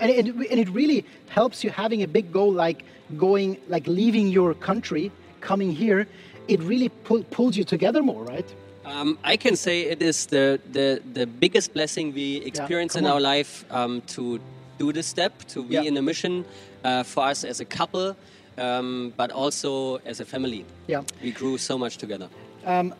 and 0.00 0.10
it, 0.10 0.26
and 0.26 0.60
it 0.60 0.68
really 0.70 1.04
helps 1.28 1.64
you 1.64 1.70
having 1.70 2.02
a 2.02 2.08
big 2.08 2.32
goal 2.32 2.52
like 2.52 2.84
going 3.16 3.58
like 3.68 3.86
leaving 3.86 4.28
your 4.28 4.54
country 4.54 5.10
coming 5.40 5.72
here 5.72 6.06
it 6.48 6.60
really 6.60 6.88
pull, 6.88 7.22
pulls 7.24 7.56
you 7.56 7.64
together 7.64 8.02
more 8.02 8.24
right 8.24 8.54
um, 8.86 9.18
I 9.24 9.36
can 9.36 9.56
say 9.56 9.82
it 9.82 10.00
is 10.00 10.26
the, 10.26 10.60
the, 10.70 11.02
the 11.12 11.26
biggest 11.26 11.74
blessing 11.74 12.14
we 12.14 12.36
experience 12.36 12.94
yeah, 12.94 13.00
in 13.00 13.06
on. 13.06 13.12
our 13.12 13.20
life 13.20 13.64
um, 13.72 14.00
to 14.02 14.38
do 14.78 14.92
this 14.92 15.08
step, 15.08 15.42
to 15.48 15.64
be 15.64 15.74
yeah. 15.74 15.82
in 15.82 15.96
a 15.96 16.02
mission 16.02 16.44
uh, 16.84 17.02
for 17.02 17.24
us 17.24 17.42
as 17.42 17.58
a 17.58 17.64
couple, 17.64 18.16
um, 18.58 19.12
but 19.16 19.32
also 19.32 19.96
as 20.06 20.20
a 20.20 20.24
family. 20.24 20.64
Yeah. 20.86 21.02
We 21.20 21.32
grew 21.32 21.58
so 21.58 21.76
much 21.76 21.96
together. 21.96 22.28
Um, 22.64 22.94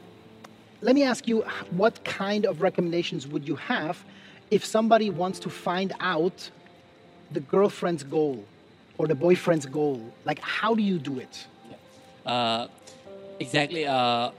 let 0.81 0.97
me 0.97 1.05
ask 1.05 1.29
you, 1.29 1.43
what 1.71 2.03
kind 2.05 2.47
of 2.47 2.63
recommendations 2.63 3.29
would 3.29 3.47
you 3.47 3.55
have 3.57 4.05
if 4.51 4.65
somebody 4.65 5.11
wants 5.11 5.39
to 5.41 5.51
find 5.51 5.93
out 6.01 6.51
the 7.33 7.41
girlfriend's 7.41 8.05
goal 8.05 8.45
or 8.99 9.07
the 9.07 9.15
boyfriend's 9.15 9.67
goal? 9.67 10.01
Like, 10.25 10.41
how 10.41 10.75
do 10.75 10.83
you 10.83 10.99
do 10.99 11.19
it? 11.19 11.47
Uh, 12.25 12.69
exactly. 13.41 13.87
Uh, 13.87 14.31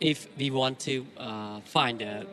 if 0.00 0.26
we 0.38 0.50
want 0.50 0.80
to 0.80 1.06
uh, 1.18 1.60
find 1.60 1.98
the, 2.00 2.26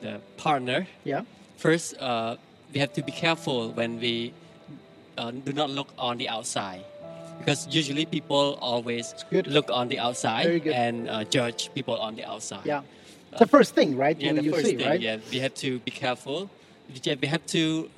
the 0.00 0.20
partner, 0.36 0.86
yeah. 1.04 1.22
First, 1.56 1.96
uh, 1.98 2.36
we 2.74 2.80
have 2.80 2.92
to 2.94 3.02
be 3.02 3.12
careful 3.12 3.70
when 3.70 4.00
we 4.00 4.34
uh, 5.16 5.30
do 5.30 5.52
not 5.52 5.70
look 5.70 5.88
on 5.96 6.18
the 6.18 6.28
outside, 6.28 6.84
because 7.38 7.68
usually 7.70 8.04
people 8.04 8.58
always 8.60 9.14
look 9.46 9.70
on 9.70 9.88
the 9.88 9.98
outside 9.98 10.66
and 10.66 11.08
uh, 11.08 11.24
judge 11.24 11.70
people 11.74 11.96
on 11.96 12.16
the 12.16 12.24
outside. 12.24 12.66
Yeah. 12.66 12.82
It's 13.30 13.38
the 13.38 13.46
first 13.46 13.74
thing, 13.74 13.96
right? 13.96 14.18
Yeah, 14.20 14.32
the 14.32 14.50
first 14.50 14.66
see, 14.66 14.76
thing. 14.76 14.86
Right? 14.86 15.00
Yeah, 15.00 15.16
we 15.30 15.38
have 15.38 15.54
to 15.54 15.78
be 15.78 15.90
careful. 15.90 16.50
We 16.92 17.28
have 17.28 17.46
to 17.46 17.88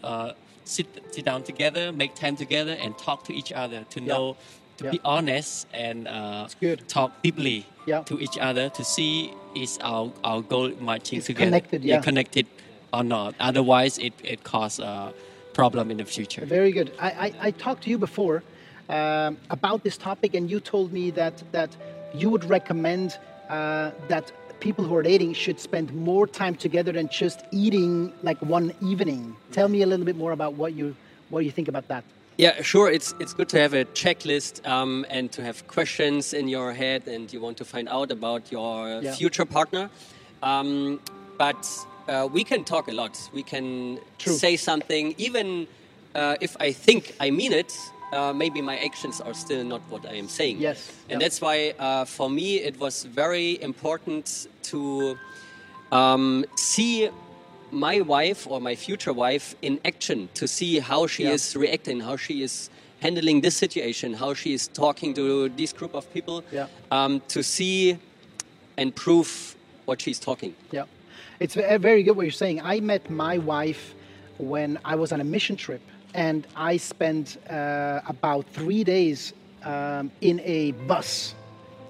sit 0.64 0.86
sit 1.14 1.24
down 1.24 1.42
together, 1.42 1.92
make 1.92 2.14
time 2.14 2.36
together, 2.36 2.76
and 2.80 2.96
talk 2.98 3.24
to 3.24 3.32
each 3.32 3.52
other 3.52 3.84
to 3.90 4.00
know. 4.00 4.36
To 4.78 4.86
yeah. 4.86 4.90
be 4.90 5.00
honest 5.04 5.68
and 5.72 6.08
uh, 6.08 6.48
talk 6.88 7.22
deeply 7.22 7.64
yeah. 7.86 8.02
to 8.02 8.18
each 8.18 8.36
other 8.38 8.68
to 8.70 8.82
see 8.82 9.32
is 9.54 9.78
our, 9.80 10.12
our 10.24 10.42
goal 10.42 10.72
marching 10.80 11.18
it's 11.18 11.26
together 11.26 11.46
connected, 11.46 11.84
yeah. 11.84 12.00
connected 12.00 12.46
or 12.92 13.04
not. 13.04 13.36
Otherwise, 13.38 13.98
it, 13.98 14.14
it 14.24 14.42
causes 14.42 14.80
a 14.80 15.14
problem 15.52 15.90
in 15.90 15.98
the 15.98 16.04
future. 16.04 16.44
Very 16.44 16.72
good. 16.72 16.92
I, 16.98 17.10
I, 17.10 17.34
I 17.40 17.50
talked 17.52 17.84
to 17.84 17.90
you 17.90 17.98
before 17.98 18.42
um, 18.88 19.38
about 19.50 19.84
this 19.84 19.96
topic, 19.96 20.34
and 20.34 20.50
you 20.50 20.60
told 20.60 20.92
me 20.92 21.10
that, 21.12 21.42
that 21.52 21.76
you 22.12 22.28
would 22.30 22.44
recommend 22.44 23.18
uh, 23.48 23.92
that 24.08 24.32
people 24.60 24.84
who 24.84 24.94
are 24.96 25.02
dating 25.02 25.34
should 25.34 25.60
spend 25.60 25.92
more 25.94 26.26
time 26.26 26.54
together 26.54 26.92
than 26.92 27.08
just 27.08 27.44
eating 27.50 28.12
like 28.22 28.40
one 28.42 28.72
evening. 28.80 29.36
Tell 29.52 29.68
me 29.68 29.82
a 29.82 29.86
little 29.86 30.06
bit 30.06 30.16
more 30.16 30.32
about 30.32 30.54
what 30.54 30.74
you 30.74 30.96
what 31.30 31.44
you 31.44 31.50
think 31.50 31.68
about 31.68 31.88
that. 31.88 32.04
Yeah, 32.36 32.62
sure. 32.62 32.90
It's 32.90 33.14
it's 33.20 33.32
good 33.32 33.48
to 33.50 33.58
have 33.60 33.74
a 33.74 33.84
checklist 33.84 34.66
um, 34.66 35.06
and 35.08 35.30
to 35.32 35.42
have 35.42 35.66
questions 35.68 36.32
in 36.32 36.48
your 36.48 36.72
head, 36.72 37.06
and 37.06 37.32
you 37.32 37.40
want 37.40 37.56
to 37.58 37.64
find 37.64 37.88
out 37.88 38.10
about 38.10 38.50
your 38.50 39.00
yeah. 39.00 39.14
future 39.14 39.44
partner. 39.44 39.88
Um, 40.42 41.00
but 41.38 41.86
uh, 42.08 42.28
we 42.32 42.44
can 42.44 42.64
talk 42.64 42.88
a 42.88 42.92
lot. 42.92 43.18
We 43.32 43.42
can 43.42 43.98
True. 44.18 44.32
say 44.32 44.56
something, 44.56 45.14
even 45.16 45.66
uh, 46.14 46.36
if 46.40 46.56
I 46.60 46.72
think 46.72 47.14
I 47.20 47.30
mean 47.30 47.52
it 47.52 47.72
uh, 48.14 48.32
maybe 48.32 48.62
my 48.62 48.78
actions 48.78 49.20
are 49.20 49.34
still 49.34 49.64
not 49.64 49.80
what 49.90 50.06
I 50.06 50.14
am 50.14 50.28
saying. 50.28 50.58
Yes. 50.58 50.92
And 51.10 51.20
that's 51.20 51.40
why 51.40 51.74
uh, 51.78 52.04
for 52.04 52.30
me 52.30 52.56
it 52.56 52.78
was 52.78 53.04
very 53.04 53.60
important 53.62 54.48
to 54.64 55.18
um, 55.92 56.44
see 56.56 57.10
my 57.70 58.00
wife 58.00 58.46
or 58.46 58.60
my 58.60 58.74
future 58.74 59.12
wife 59.12 59.54
in 59.62 59.80
action, 59.84 60.28
to 60.34 60.46
see 60.46 60.78
how 60.78 61.06
she 61.06 61.24
yeah. 61.24 61.32
is 61.32 61.56
reacting, 61.56 62.00
how 62.00 62.16
she 62.16 62.42
is 62.42 62.70
handling 63.00 63.40
this 63.40 63.56
situation, 63.56 64.14
how 64.14 64.32
she 64.32 64.54
is 64.54 64.68
talking 64.68 65.12
to 65.14 65.48
this 65.50 65.72
group 65.72 65.94
of 65.94 66.10
people, 66.14 66.44
yeah. 66.52 66.66
um, 66.90 67.20
to 67.28 67.42
see 67.42 67.98
and 68.76 68.94
prove 68.94 69.56
what 69.84 70.00
she's 70.00 70.18
talking. 70.18 70.54
Yeah. 70.70 70.84
It's 71.40 71.54
very 71.54 72.02
good 72.02 72.16
what 72.16 72.22
you're 72.22 72.32
saying. 72.32 72.60
I 72.62 72.80
met 72.80 73.10
my 73.10 73.38
wife 73.38 73.94
when 74.38 74.78
I 74.84 74.94
was 74.94 75.12
on 75.12 75.20
a 75.20 75.24
mission 75.24 75.56
trip 75.56 75.82
and 76.14 76.46
I 76.56 76.76
spent 76.76 77.38
uh, 77.50 78.00
about 78.06 78.46
three 78.46 78.84
days 78.84 79.34
um, 79.64 80.10
in 80.20 80.40
a 80.44 80.72
bus 80.86 81.34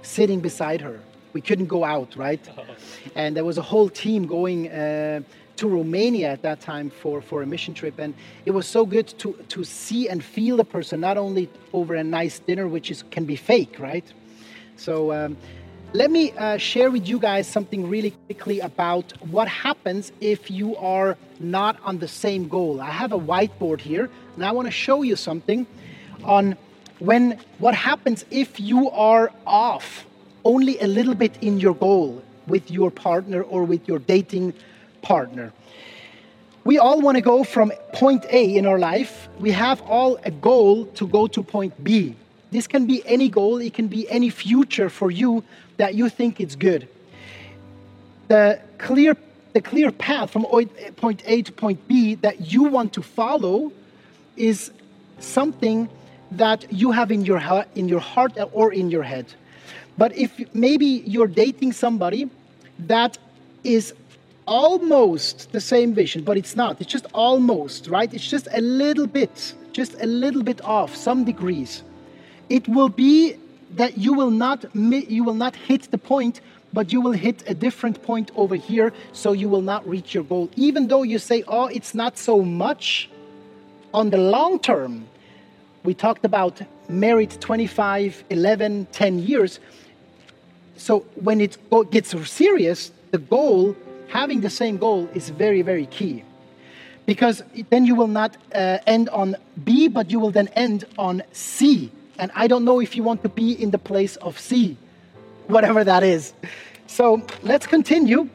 sitting 0.03 0.41
beside 0.41 0.81
her. 0.81 1.01
We 1.35 1.41
couldn't 1.41 1.67
go 1.67 1.85
out, 1.85 2.17
right? 2.17 2.41
And 3.15 3.37
there 3.37 3.45
was 3.45 3.59
a 3.59 3.63
whole 3.63 3.89
team 3.89 4.27
going 4.27 4.71
uh, 4.71 5.21
to 5.57 5.69
Romania 5.69 6.31
at 6.31 6.43
that 6.43 6.61
time 6.61 6.91
for, 6.91 7.21
for 7.21 7.43
a 7.43 7.47
mission 7.47 7.75
trip. 7.75 7.99
And 7.99 8.15
it 8.45 8.51
was 8.51 8.67
so 8.67 8.87
good 8.87 9.07
to, 9.19 9.35
to 9.49 9.63
see 9.63 10.09
and 10.09 10.25
feel 10.25 10.57
the 10.57 10.65
person, 10.65 11.01
not 11.01 11.17
only 11.17 11.49
over 11.73 11.95
a 11.95 12.03
nice 12.03 12.39
dinner, 12.39 12.67
which 12.67 12.91
is, 12.91 13.05
can 13.11 13.25
be 13.25 13.37
fake, 13.37 13.79
right? 13.79 14.05
So 14.77 15.13
um, 15.13 15.37
let 15.95 16.11
me 16.11 16.33
uh, 16.33 16.57
share 16.57 16.91
with 16.91 17.09
you 17.09 17.21
guys 17.21 17.47
something 17.47 17.89
really 17.89 18.11
quickly 18.27 18.59
about 18.59 19.13
what 19.31 19.47
happens 19.47 20.11
if 20.21 20.51
you 20.51 20.75
are 20.77 21.17
not 21.39 21.79
on 21.85 22.01
the 22.01 22.09
same 22.09 22.49
goal. 22.49 22.81
I 22.81 22.91
have 22.91 23.13
a 23.13 23.19
whiteboard 23.19 23.81
here, 23.81 24.11
and 24.35 24.45
I 24.45 24.51
want 24.51 24.67
to 24.67 24.73
show 24.73 25.03
you 25.03 25.15
something 25.15 25.69
on 26.25 26.57
when 26.99 27.39
what 27.59 27.77
happens 27.77 28.25
if 28.33 28.59
you 28.59 28.91
are 28.91 29.31
off 29.47 30.05
only 30.43 30.81
a 30.81 30.89
little 30.89 31.15
bit 31.15 31.41
in 31.41 31.61
your 31.61 31.77
goal 31.77 32.25
with 32.49 32.73
your 32.73 32.91
partner 32.91 33.43
or 33.43 33.63
with 33.63 33.87
your 33.87 34.01
dating 34.01 34.53
partner. 35.01 35.53
We 36.65 36.77
all 36.79 37.01
want 37.01 37.19
to 37.19 37.21
go 37.21 37.45
from 37.45 37.71
point 37.93 38.25
A 38.31 38.57
in 38.57 38.67
our 38.67 38.81
life. 38.81 39.29
We 39.39 39.53
have 39.53 39.81
all 39.83 40.19
a 40.25 40.33
goal 40.33 40.87
to 40.87 41.07
go 41.07 41.29
to 41.29 41.43
point 41.45 41.85
B. 41.85 42.17
This 42.51 42.67
can 42.67 42.87
be 42.87 43.03
any 43.07 43.29
goal, 43.29 43.59
it 43.59 43.75
can 43.75 43.89
be 43.89 44.09
any 44.09 44.31
future 44.31 44.89
for 44.89 45.11
you 45.11 45.43
that 45.77 45.95
you 45.95 46.09
think 46.09 46.41
it's 46.41 46.57
good. 46.57 46.89
The 48.29 48.61
clear, 48.79 49.17
the 49.53 49.61
clear 49.61 49.91
path 49.91 50.31
from 50.31 50.45
point 50.97 51.23
A 51.27 51.43
to 51.43 51.53
point 51.53 51.87
B 51.89 52.15
that 52.17 52.53
you 52.53 52.65
want 52.65 52.93
to 52.95 53.03
follow 53.03 53.73
is 54.37 54.71
something 55.19 55.89
that 56.33 56.73
you 56.73 56.91
have 56.91 57.13
in 57.13 57.25
your, 57.25 57.41
in 57.75 57.89
your 57.89 58.01
heart 58.01 58.33
or 58.53 58.73
in 58.73 58.91
your 58.91 59.03
head. 59.03 59.27
But 59.97 60.17
if 60.17 60.55
maybe 60.55 60.87
you're 61.07 61.29
dating 61.29 61.73
somebody 61.73 62.29
that 62.81 63.17
is 63.63 63.95
almost 64.47 65.53
the 65.53 65.61
same 65.61 65.95
vision, 65.95 66.25
but 66.25 66.37
it's 66.37 66.57
not. 66.57 66.81
It's 66.81 66.91
just 66.91 67.07
almost, 67.15 67.89
right? 67.89 68.13
It's 68.13 68.29
just 68.29 68.49
a 68.53 68.61
little 68.61 69.07
bit, 69.07 69.55
just 69.73 69.95
a 70.01 70.07
little 70.07 70.43
bit 70.43 70.61
off, 70.65 70.95
some 70.95 71.25
degrees. 71.25 71.83
It 72.51 72.69
will 72.69 72.89
be 72.89 73.37
that 73.77 73.99
you 73.99 74.13
will 74.13 74.31
not 74.31 74.65
you 74.75 75.25
will 75.25 75.35
not 75.35 75.57
hit 75.57 75.91
the 75.91 75.99
point, 75.99 76.41
but 76.73 76.93
you 76.93 77.01
will 77.01 77.13
hit 77.13 77.43
a 77.47 77.55
different 77.55 78.03
point 78.03 78.31
over 78.37 78.57
here, 78.57 78.93
so 79.13 79.33
you 79.33 79.49
will 79.49 79.63
not 79.63 79.87
reach 79.89 80.15
your 80.15 80.25
goal. 80.25 80.49
Even 80.57 80.89
though 80.89 81.03
you 81.03 81.19
say, 81.19 81.45
"Oh, 81.47 81.67
it's 81.67 81.95
not 81.95 82.19
so 82.19 82.43
much," 82.43 83.09
on 83.93 84.11
the 84.11 84.19
long 84.19 84.59
term, 84.59 85.07
we 85.85 85.95
talked 85.95 86.25
about 86.25 86.61
married 86.89 87.31
25, 87.41 88.25
11, 88.31 88.87
10 88.93 89.19
years. 89.19 89.61
So 90.77 91.01
when 91.15 91.41
it 91.41 91.57
gets 91.91 92.15
serious, 92.29 92.91
the 93.11 93.19
goal 93.19 93.77
having 94.09 94.41
the 94.41 94.51
same 94.51 94.77
goal 94.77 95.09
is 95.15 95.31
very, 95.31 95.63
very 95.63 95.87
key. 95.87 96.25
Because 97.07 97.43
then 97.71 97.85
you 97.85 97.95
will 97.95 98.09
not 98.09 98.37
uh, 98.55 98.79
end 98.87 99.09
on 99.11 99.37
B, 99.65 99.89
but 99.89 100.11
you 100.11 100.19
will 100.19 100.31
then 100.31 100.49
end 100.49 100.85
on 100.99 101.23
C. 101.33 101.91
And 102.19 102.31
I 102.35 102.47
don't 102.47 102.65
know 102.65 102.81
if 102.81 102.97
you 102.97 103.03
want 103.03 103.23
to 103.23 103.29
be 103.29 103.53
in 103.53 103.71
the 103.71 103.79
place 103.79 104.17
of 104.17 104.39
C, 104.39 104.77
whatever 105.47 105.85
that 105.85 106.03
is. 106.03 106.33
So 106.87 107.27
let's 107.43 107.67
continue. 107.67 108.29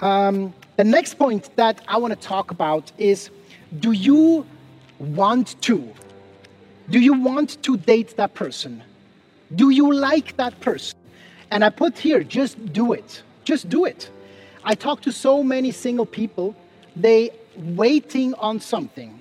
Um, 0.00 0.54
the 0.76 0.84
next 0.84 1.14
point 1.14 1.54
that 1.56 1.82
I 1.88 1.98
want 1.98 2.12
to 2.14 2.20
talk 2.20 2.50
about 2.50 2.92
is 2.98 3.30
do 3.80 3.92
you 3.92 4.46
want 4.98 5.60
to? 5.62 5.92
Do 6.90 7.00
you 7.00 7.14
want 7.14 7.62
to 7.62 7.76
date 7.76 8.16
that 8.16 8.34
person? 8.34 8.82
Do 9.54 9.70
you 9.70 9.92
like 9.92 10.36
that 10.36 10.60
person? 10.60 10.96
And 11.50 11.64
I 11.64 11.70
put 11.70 11.98
here, 11.98 12.22
just 12.22 12.72
do 12.72 12.92
it. 12.92 13.22
Just 13.44 13.68
do 13.68 13.84
it. 13.84 14.10
I 14.64 14.74
talk 14.74 15.00
to 15.02 15.12
so 15.12 15.42
many 15.42 15.70
single 15.70 16.06
people, 16.06 16.54
they 16.96 17.30
waiting 17.56 18.34
on 18.34 18.60
something. 18.60 19.20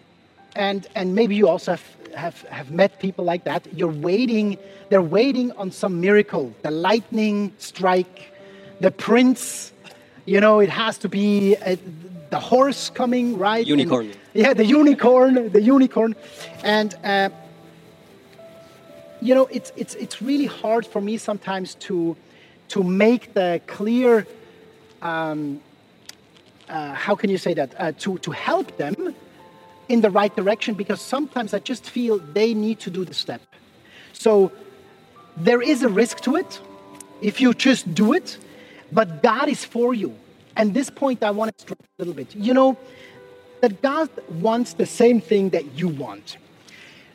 And, 0.55 0.87
and 0.95 1.13
maybe 1.13 1.35
you 1.35 1.47
also 1.47 1.71
have, 1.71 1.83
have, 2.15 2.41
have 2.43 2.71
met 2.71 2.99
people 2.99 3.25
like 3.25 3.43
that. 3.43 3.67
You're 3.73 3.91
waiting, 3.91 4.57
they're 4.89 5.01
waiting 5.01 5.51
on 5.53 5.71
some 5.71 6.01
miracle, 6.01 6.53
the 6.61 6.71
lightning 6.71 7.53
strike, 7.57 8.33
the 8.79 8.91
prince, 8.91 9.71
you 10.25 10.39
know, 10.39 10.59
it 10.59 10.69
has 10.69 10.97
to 10.99 11.09
be 11.09 11.55
a, 11.55 11.77
the 12.29 12.39
horse 12.39 12.89
coming, 12.89 13.37
right? 13.37 13.65
Unicorn. 13.65 14.07
And, 14.07 14.17
yeah, 14.33 14.53
the 14.53 14.65
unicorn, 14.65 15.51
the 15.51 15.61
unicorn. 15.61 16.15
And, 16.63 16.95
uh, 17.03 17.29
you 19.21 19.35
know, 19.35 19.47
it's, 19.47 19.71
it's, 19.75 19.95
it's 19.95 20.21
really 20.21 20.45
hard 20.45 20.85
for 20.85 21.01
me 21.01 21.17
sometimes 21.17 21.75
to, 21.75 22.15
to 22.69 22.83
make 22.83 23.33
the 23.33 23.61
clear 23.67 24.25
um, 25.01 25.61
uh, 26.67 26.93
how 26.93 27.15
can 27.15 27.29
you 27.29 27.37
say 27.37 27.53
that 27.53 27.75
uh, 27.79 27.91
to 27.99 28.17
to 28.19 28.31
help 28.31 28.75
them 28.77 28.94
in 29.89 30.01
the 30.01 30.09
right 30.09 30.35
direction 30.35 30.73
because 30.75 31.01
sometimes 31.01 31.53
I 31.53 31.59
just 31.59 31.89
feel 31.89 32.19
they 32.19 32.53
need 32.53 32.79
to 32.81 32.89
do 32.89 33.05
the 33.05 33.13
step. 33.13 33.41
So 34.13 34.51
there 35.37 35.61
is 35.61 35.83
a 35.83 35.89
risk 35.89 36.21
to 36.21 36.35
it 36.35 36.59
if 37.21 37.39
you 37.41 37.53
just 37.53 37.93
do 37.93 38.13
it, 38.13 38.37
but 38.91 39.21
God 39.23 39.49
is 39.49 39.63
for 39.63 39.93
you. 39.93 40.15
And 40.55 40.73
this 40.73 40.89
point 40.89 41.23
I 41.23 41.31
want 41.31 41.55
to 41.57 41.61
stress 41.61 41.79
a 41.79 42.01
little 42.01 42.13
bit. 42.13 42.35
You 42.35 42.53
know 42.53 42.77
that 43.61 43.81
God 43.81 44.09
wants 44.41 44.73
the 44.73 44.85
same 44.85 45.21
thing 45.21 45.49
that 45.49 45.65
you 45.73 45.87
want. 45.87 46.37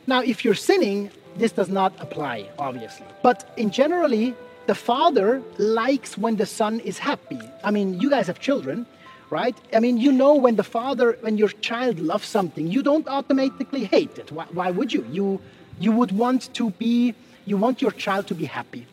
Now, 0.07 0.21
if 0.21 0.43
you're 0.43 0.55
sinning, 0.55 1.11
this 1.37 1.51
does 1.51 1.69
not 1.69 1.93
apply, 1.99 2.49
obviously. 2.59 3.05
But 3.23 3.53
in 3.57 3.69
generally, 3.71 4.35
the 4.67 4.75
father 4.75 5.41
likes 5.57 6.17
when 6.17 6.35
the 6.35 6.45
son 6.45 6.79
is 6.81 6.97
happy. 6.97 7.39
I 7.63 7.71
mean, 7.71 7.99
you 7.99 8.09
guys 8.09 8.27
have 8.27 8.39
children, 8.39 8.85
right? 9.31 9.57
I 9.73 9.79
mean, 9.79 9.97
you 9.97 10.11
know 10.11 10.35
when 10.35 10.57
the 10.57 10.63
father, 10.63 11.17
when 11.21 11.39
your 11.39 11.49
child 11.49 11.99
loves 11.99 12.27
something, 12.27 12.67
you 12.67 12.83
don't 12.83 13.07
automatically 13.07 13.85
hate 13.85 14.19
it. 14.19 14.31
Why, 14.31 14.45
why 14.51 14.69
would 14.69 14.93
you? 14.93 15.03
You 15.09 15.41
you 15.81 15.91
would 15.91 16.11
want 16.11 16.53
to 16.53 16.69
be, 16.71 17.15
you 17.45 17.57
want 17.57 17.81
your 17.81 17.91
child 17.91 18.27
to 18.27 18.35
be 18.35 18.45
happy. 18.45 18.85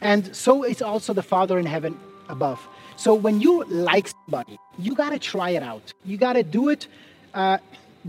And 0.00 0.34
so 0.34 0.64
is 0.64 0.82
also 0.82 1.12
the 1.12 1.22
Father 1.22 1.58
in 1.58 1.66
heaven 1.66 1.96
above. 2.28 2.66
So 2.96 3.14
when 3.14 3.40
you 3.40 3.64
like 3.64 4.08
somebody, 4.08 4.58
you 4.78 4.94
got 4.96 5.10
to 5.10 5.18
try 5.18 5.50
it 5.50 5.62
out. 5.62 5.92
You 6.04 6.16
got 6.16 6.32
to 6.32 6.42
do 6.42 6.68
it, 6.68 6.88
uh, 7.34 7.58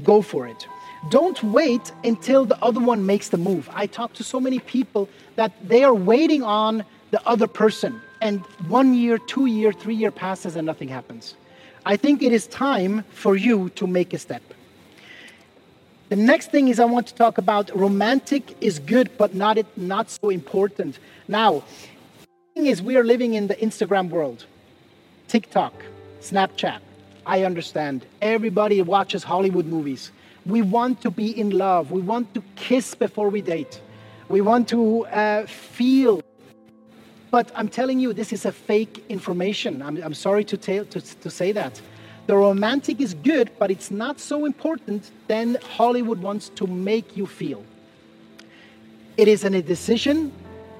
go 0.03 0.21
for 0.23 0.47
it. 0.47 0.67
Don't 1.09 1.41
wait 1.43 1.91
until 2.03 2.45
the 2.45 2.61
other 2.63 2.79
one 2.79 3.05
makes 3.05 3.29
the 3.29 3.37
move. 3.37 3.69
I 3.73 3.85
talk 3.85 4.13
to 4.13 4.23
so 4.23 4.39
many 4.39 4.57
people 4.59 5.07
that 5.35 5.51
they 5.67 5.83
are 5.83 5.93
waiting 5.93 6.41
on 6.41 6.83
the 7.11 7.25
other 7.27 7.47
person. 7.47 8.01
And 8.21 8.39
one 8.67 8.95
year, 8.95 9.19
two 9.19 9.45
year, 9.45 9.71
three 9.71 9.93
year 9.93 10.09
passes 10.09 10.55
and 10.55 10.65
nothing 10.65 10.87
happens. 10.87 11.35
I 11.85 11.97
think 11.97 12.23
it 12.23 12.33
is 12.33 12.47
time 12.47 13.03
for 13.11 13.35
you 13.35 13.69
to 13.69 13.85
make 13.85 14.13
a 14.13 14.17
step. 14.17 14.41
The 16.09 16.15
next 16.15 16.49
thing 16.49 16.67
is 16.67 16.79
I 16.79 16.85
want 16.85 17.07
to 17.07 17.15
talk 17.15 17.37
about 17.37 17.75
romantic 17.75 18.55
is 18.59 18.79
good, 18.79 19.09
but 19.17 19.35
not 19.35 19.57
it, 19.57 19.67
not 19.77 20.09
so 20.09 20.29
important. 20.29 20.97
Now, 21.27 21.63
thing 22.55 22.65
is 22.65 22.81
we 22.81 22.97
are 22.97 23.03
living 23.03 23.35
in 23.35 23.47
the 23.47 23.55
Instagram 23.55 24.09
world, 24.09 24.45
TikTok, 25.27 25.73
Snapchat. 26.21 26.79
I 27.25 27.43
understand. 27.43 28.05
Everybody 28.21 28.81
watches 28.81 29.23
Hollywood 29.23 29.65
movies. 29.65 30.11
We 30.45 30.61
want 30.61 31.01
to 31.01 31.11
be 31.11 31.39
in 31.39 31.51
love. 31.51 31.91
We 31.91 32.01
want 32.01 32.33
to 32.35 32.43
kiss 32.55 32.95
before 32.95 33.29
we 33.29 33.41
date. 33.41 33.81
We 34.29 34.41
want 34.41 34.69
to 34.69 35.05
uh, 35.07 35.45
feel 35.45 36.21
but 37.35 37.51
I'm 37.53 37.67
telling 37.67 37.99
you, 37.99 38.13
this 38.13 38.31
is 38.31 38.45
a 38.45 38.51
fake 38.53 39.03
information. 39.09 39.81
I'm, 39.81 40.01
I'm 40.01 40.13
sorry 40.13 40.45
to, 40.45 40.55
tell, 40.55 40.85
to, 40.85 41.01
to 41.01 41.29
say 41.29 41.51
that. 41.51 41.81
The 42.27 42.37
romantic 42.37 43.01
is 43.01 43.13
good, 43.13 43.51
but 43.59 43.69
it's 43.69 43.91
not 43.91 44.21
so 44.21 44.45
important 44.45 45.11
than 45.27 45.57
Hollywood 45.75 46.21
wants 46.21 46.47
to 46.55 46.65
make 46.65 47.17
you 47.17 47.25
feel. 47.25 47.61
It 49.17 49.27
is 49.27 49.43
a 49.43 49.61
decision. 49.61 50.31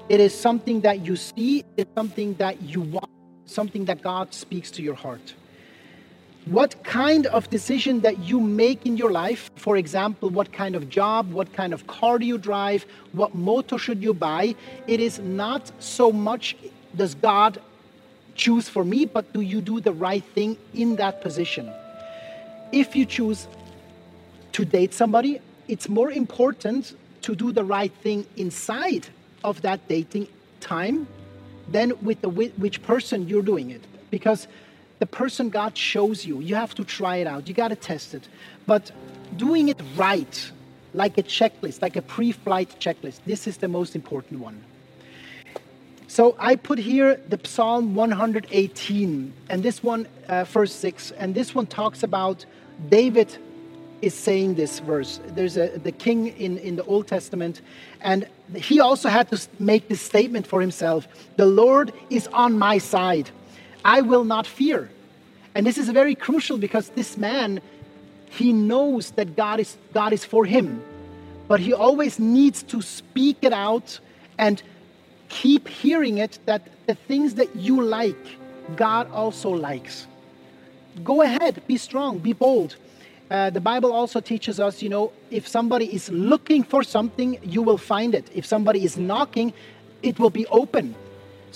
It 0.08 0.18
is 0.18 0.32
something 0.34 0.80
that 0.80 1.04
you 1.04 1.14
see. 1.14 1.62
It's 1.76 1.94
something 1.94 2.32
that 2.36 2.62
you 2.62 2.80
want. 2.80 3.10
Something 3.44 3.84
that 3.84 4.00
God 4.00 4.32
speaks 4.32 4.70
to 4.70 4.82
your 4.82 4.94
heart 4.94 5.34
what 6.46 6.82
kind 6.84 7.26
of 7.26 7.50
decision 7.50 8.00
that 8.00 8.18
you 8.20 8.40
make 8.40 8.86
in 8.86 8.96
your 8.96 9.10
life 9.10 9.50
for 9.56 9.76
example 9.76 10.30
what 10.30 10.52
kind 10.52 10.76
of 10.76 10.88
job 10.88 11.30
what 11.32 11.52
kind 11.52 11.74
of 11.74 11.86
car 11.88 12.18
do 12.18 12.26
you 12.26 12.38
drive 12.38 12.86
what 13.12 13.34
motor 13.34 13.78
should 13.78 14.00
you 14.02 14.14
buy 14.14 14.54
it 14.86 15.00
is 15.00 15.18
not 15.18 15.70
so 15.80 16.12
much 16.12 16.56
does 16.96 17.14
god 17.16 17.60
choose 18.36 18.68
for 18.68 18.84
me 18.84 19.04
but 19.04 19.32
do 19.32 19.40
you 19.40 19.60
do 19.60 19.80
the 19.80 19.92
right 19.92 20.24
thing 20.34 20.56
in 20.74 20.96
that 20.96 21.20
position? 21.20 21.72
If 22.72 22.94
you 22.94 23.06
choose 23.06 23.48
to 24.52 24.64
date 24.64 24.94
somebody 24.94 25.40
it's 25.68 25.88
more 25.88 26.10
important 26.10 26.96
to 27.22 27.34
do 27.34 27.50
the 27.50 27.64
right 27.64 27.92
thing 28.02 28.24
inside 28.36 29.08
of 29.42 29.62
that 29.62 29.80
dating 29.88 30.28
time 30.60 31.08
than 31.68 31.92
with 32.02 32.20
the 32.20 32.28
which 32.28 32.82
person 32.82 33.26
you're 33.26 33.42
doing 33.42 33.70
it. 33.70 33.82
Because 34.10 34.46
the 34.98 35.06
person 35.06 35.50
God 35.50 35.76
shows 35.76 36.24
you. 36.24 36.40
You 36.40 36.54
have 36.54 36.74
to 36.76 36.84
try 36.84 37.16
it 37.16 37.26
out. 37.26 37.48
You 37.48 37.54
got 37.54 37.68
to 37.68 37.76
test 37.76 38.14
it. 38.14 38.28
But 38.66 38.90
doing 39.36 39.68
it 39.68 39.80
right, 39.96 40.50
like 40.94 41.18
a 41.18 41.22
checklist, 41.22 41.82
like 41.82 41.96
a 41.96 42.02
pre 42.02 42.32
flight 42.32 42.74
checklist, 42.80 43.20
this 43.26 43.46
is 43.46 43.58
the 43.58 43.68
most 43.68 43.94
important 43.94 44.40
one. 44.40 44.62
So 46.08 46.36
I 46.38 46.56
put 46.56 46.78
here 46.78 47.20
the 47.28 47.38
Psalm 47.44 47.94
118, 47.94 49.32
and 49.50 49.62
this 49.62 49.82
one, 49.82 50.06
uh, 50.28 50.44
verse 50.44 50.72
6, 50.72 51.10
and 51.12 51.34
this 51.34 51.54
one 51.54 51.66
talks 51.66 52.02
about 52.02 52.46
David 52.88 53.36
is 54.02 54.14
saying 54.14 54.54
this 54.54 54.78
verse. 54.78 55.20
There's 55.26 55.56
a, 55.56 55.78
the 55.78 55.92
king 55.92 56.28
in, 56.28 56.58
in 56.58 56.76
the 56.76 56.84
Old 56.84 57.08
Testament, 57.08 57.60
and 58.00 58.26
he 58.54 58.80
also 58.80 59.08
had 59.08 59.28
to 59.30 59.48
make 59.58 59.88
this 59.88 60.00
statement 60.00 60.46
for 60.46 60.60
himself 60.60 61.08
The 61.36 61.46
Lord 61.46 61.92
is 62.08 62.28
on 62.28 62.58
my 62.58 62.78
side. 62.78 63.30
I 63.86 64.00
will 64.00 64.24
not 64.24 64.48
fear. 64.48 64.90
And 65.54 65.64
this 65.64 65.78
is 65.78 65.88
very 65.90 66.16
crucial 66.16 66.58
because 66.58 66.88
this 66.90 67.16
man, 67.16 67.60
he 68.28 68.52
knows 68.52 69.12
that 69.12 69.36
God 69.36 69.60
is, 69.60 69.76
God 69.94 70.12
is 70.12 70.24
for 70.24 70.44
him, 70.44 70.82
but 71.46 71.60
he 71.60 71.72
always 71.72 72.18
needs 72.18 72.64
to 72.64 72.82
speak 72.82 73.38
it 73.42 73.52
out 73.52 74.00
and 74.38 74.60
keep 75.28 75.68
hearing 75.68 76.18
it 76.18 76.40
that 76.46 76.68
the 76.88 76.96
things 76.96 77.34
that 77.34 77.54
you 77.54 77.80
like, 77.80 78.24
God 78.74 79.08
also 79.12 79.50
likes. 79.50 80.08
Go 81.04 81.22
ahead, 81.22 81.62
be 81.68 81.76
strong, 81.76 82.18
be 82.18 82.32
bold. 82.32 82.74
Uh, 83.30 83.50
the 83.50 83.60
Bible 83.60 83.92
also 83.92 84.18
teaches 84.18 84.58
us, 84.58 84.82
you 84.82 84.88
know, 84.88 85.12
if 85.30 85.46
somebody 85.46 85.94
is 85.94 86.10
looking 86.10 86.64
for 86.64 86.82
something, 86.82 87.38
you 87.44 87.62
will 87.62 87.78
find 87.78 88.16
it. 88.16 88.28
If 88.34 88.46
somebody 88.46 88.84
is 88.84 88.96
knocking, 88.96 89.52
it 90.02 90.18
will 90.18 90.30
be 90.30 90.46
open. 90.48 90.96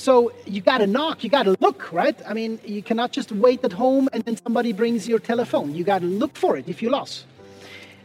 So 0.00 0.32
you 0.46 0.62
got 0.62 0.78
to 0.78 0.86
knock, 0.86 1.22
you 1.22 1.28
got 1.28 1.42
to 1.42 1.54
look, 1.60 1.92
right? 1.92 2.18
I 2.26 2.32
mean, 2.32 2.58
you 2.64 2.82
cannot 2.82 3.12
just 3.12 3.32
wait 3.32 3.62
at 3.64 3.72
home 3.72 4.08
and 4.14 4.24
then 4.24 4.34
somebody 4.38 4.72
brings 4.72 5.06
your 5.06 5.18
telephone. 5.18 5.74
You 5.74 5.84
got 5.84 6.00
to 6.00 6.06
look 6.06 6.36
for 6.38 6.56
it 6.56 6.66
if 6.70 6.80
you 6.80 6.88
lost, 6.88 7.26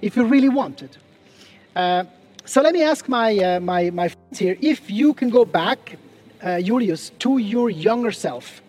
if 0.01 0.17
you 0.17 0.25
really 0.25 0.49
want 0.49 0.81
it. 0.81 0.97
Uh, 1.73 2.03
so 2.43 2.61
let 2.61 2.73
me 2.73 2.83
ask 2.83 3.07
my, 3.07 3.37
uh, 3.37 3.59
my, 3.61 3.91
my 3.91 4.09
friends 4.09 4.39
here 4.39 4.57
if 4.59 4.91
you 4.91 5.13
can 5.13 5.29
go 5.29 5.45
back 5.45 5.97
uh, 6.43 6.59
Julius, 6.59 7.11
to 7.19 7.37
your 7.37 7.69
younger 7.69 8.11
self, 8.11 8.61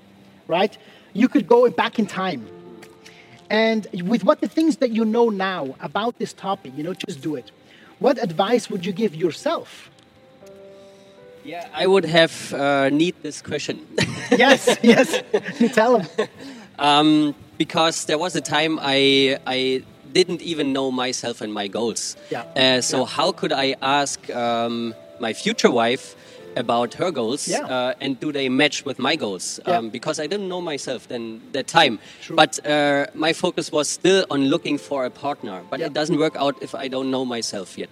right? 0.47 0.79
You 1.13 1.29
could 1.29 1.49
go 1.49 1.69
back 1.69 1.99
in 1.99 2.07
time. 2.07 2.47
And 3.51 3.89
with 4.05 4.23
what 4.23 4.41
the 4.41 4.49
things 4.49 4.77
that 4.77 4.93
you 4.93 5.05
know 5.05 5.31
now 5.31 5.75
about 5.81 6.21
this 6.21 6.33
topic, 6.33 6.73
you 6.77 6.85
know, 6.85 6.95
just 6.95 7.23
do 7.23 7.35
it. 7.35 7.51
What 7.99 8.23
advice 8.23 8.71
would 8.71 8.87
you 8.87 8.93
give 8.93 9.17
yourself? 9.17 9.91
Yeah, 11.47 11.69
I 11.83 11.87
would 11.87 12.05
have 12.05 12.53
uh, 12.53 12.89
need 12.91 13.15
this 13.23 13.41
question. 13.43 13.79
yes, 14.31 14.77
yes. 14.83 15.23
You 15.61 15.69
tell 15.81 15.99
him. 16.01 16.29
Um, 16.79 17.35
because 17.59 18.05
there 18.07 18.19
was 18.19 18.37
a 18.37 18.41
time 18.41 18.79
I 18.83 19.39
I 19.47 19.83
didn't 20.13 20.43
even 20.43 20.73
know 20.73 20.91
myself 20.91 21.41
and 21.41 21.53
my 21.53 21.69
goals. 21.69 22.17
Yeah. 22.31 22.45
Uh, 22.57 22.81
so 22.81 22.99
Yeah. 22.99 23.07
how 23.17 23.33
could 23.33 23.53
I 23.53 23.77
ask 23.81 24.19
um, 24.35 24.95
my 25.21 25.33
future 25.35 25.71
wife 25.71 26.15
about 26.57 26.95
her 26.95 27.11
goals 27.11 27.47
Yeah. 27.49 27.67
uh, 27.67 27.93
and 28.01 28.19
do 28.21 28.33
they 28.33 28.49
match 28.49 28.85
with 28.87 28.99
my 28.99 29.17
goals? 29.17 29.61
Yeah. 29.67 29.79
Um, 29.79 29.91
because 29.91 30.19
I 30.25 30.27
didn't 30.27 30.49
know 30.49 30.61
myself 30.63 31.07
then 31.09 31.41
that 31.53 31.67
time. 31.67 31.99
True. 32.23 32.37
But 32.37 32.59
uh, 32.67 33.07
my 33.15 33.33
focus 33.35 33.71
was 33.73 33.89
still 33.89 34.25
on 34.31 34.49
looking 34.49 34.79
for 34.79 35.05
a 35.05 35.11
partner. 35.11 35.63
But 35.71 35.81
Yeah. 35.81 35.87
it 35.87 35.93
doesn't 35.95 36.19
work 36.19 36.37
out 36.37 36.55
if 36.63 36.75
I 36.75 36.89
don't 36.89 37.11
know 37.11 37.25
myself 37.25 37.77
yet. 37.79 37.91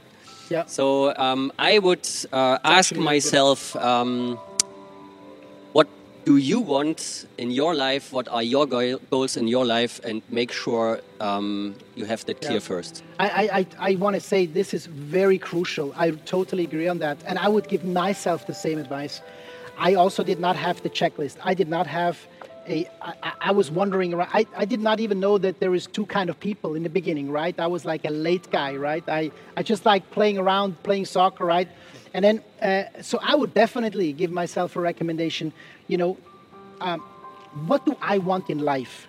Yeah. 0.51 0.67
So 0.67 1.15
um, 1.17 1.53
I 1.59 1.79
would 1.79 2.09
uh, 2.33 2.59
ask 2.65 2.65
actually 2.65 2.99
really 2.99 3.21
good. 3.21 3.25
myself, 3.25 3.77
um, 3.77 4.39
what 5.73 5.89
do 6.25 6.37
you 6.37 6.61
want 6.61 7.27
in 7.39 7.51
your 7.51 7.75
life? 7.75 8.13
What 8.13 8.29
are 8.29 8.43
your 8.43 8.67
go- 8.67 8.99
goals 9.11 9.37
in 9.37 9.49
your 9.49 9.65
life? 9.65 10.01
And 10.05 10.23
make 10.31 10.53
sure 10.53 11.01
um, 11.21 11.75
you 11.97 12.05
have 12.05 12.25
that 12.27 12.41
clear 12.41 12.55
Yeah. 12.55 12.59
first. 12.61 13.03
I, 13.19 13.29
I, 13.29 13.59
I, 13.59 13.67
I 13.93 13.95
want 13.97 14.15
to 14.15 14.21
say 14.21 14.47
this 14.47 14.75
is 14.75 14.87
very 14.87 15.39
crucial. 15.39 15.93
I 15.97 16.11
totally 16.11 16.65
agree 16.65 16.89
on 16.89 16.99
that. 16.99 17.19
And 17.27 17.39
I 17.39 17.49
would 17.49 17.69
give 17.69 17.85
myself 17.85 18.47
the 18.47 18.55
same 18.55 18.79
advice. 18.79 19.21
I 19.79 19.95
also 19.95 20.23
did 20.23 20.39
not 20.39 20.57
have 20.57 20.83
the 20.83 20.91
checklist. 20.91 21.37
I 21.43 21.55
did 21.55 21.69
not 21.69 21.87
have 21.87 22.17
a, 22.69 22.89
I, 23.03 23.33
I- 23.41 23.51
was 23.53 23.71
wondering 23.71 24.15
around, 24.15 24.31
I, 24.33 24.47
I 24.57 24.65
did 24.65 24.81
not 24.81 25.01
even 25.01 25.21
know 25.21 25.39
that 25.39 25.61
there 25.61 25.75
is 25.75 25.87
two 25.87 26.07
kind 26.07 26.31
of 26.31 26.39
people 26.41 26.75
in 26.75 26.83
the 26.83 26.89
beginning, 26.89 27.31
right? 27.31 27.59
I 27.59 27.67
was 27.67 27.85
like 27.85 28.05
a 28.05 28.11
late 28.11 28.51
guy, 28.51 28.77
right? 28.77 29.05
I, 29.09 29.31
I 29.57 29.63
just 29.63 29.85
like 29.85 30.11
playing 30.11 30.39
around, 30.39 30.83
playing 30.83 31.05
soccer, 31.07 31.45
right? 31.45 31.69
And 32.15 32.25
then, 32.25 32.43
uh, 32.63 32.85
so 33.03 33.19
I 33.23 33.35
would 33.35 33.55
definitely 33.55 34.13
give 34.13 34.31
myself 34.31 34.77
a 34.77 34.81
recommendation, 34.81 35.53
you 35.89 35.97
know, 35.99 36.17
um, 36.81 37.01
what 37.67 37.85
do 37.87 37.97
I 38.01 38.19
want 38.19 38.51
in 38.51 38.59
life? 38.59 39.07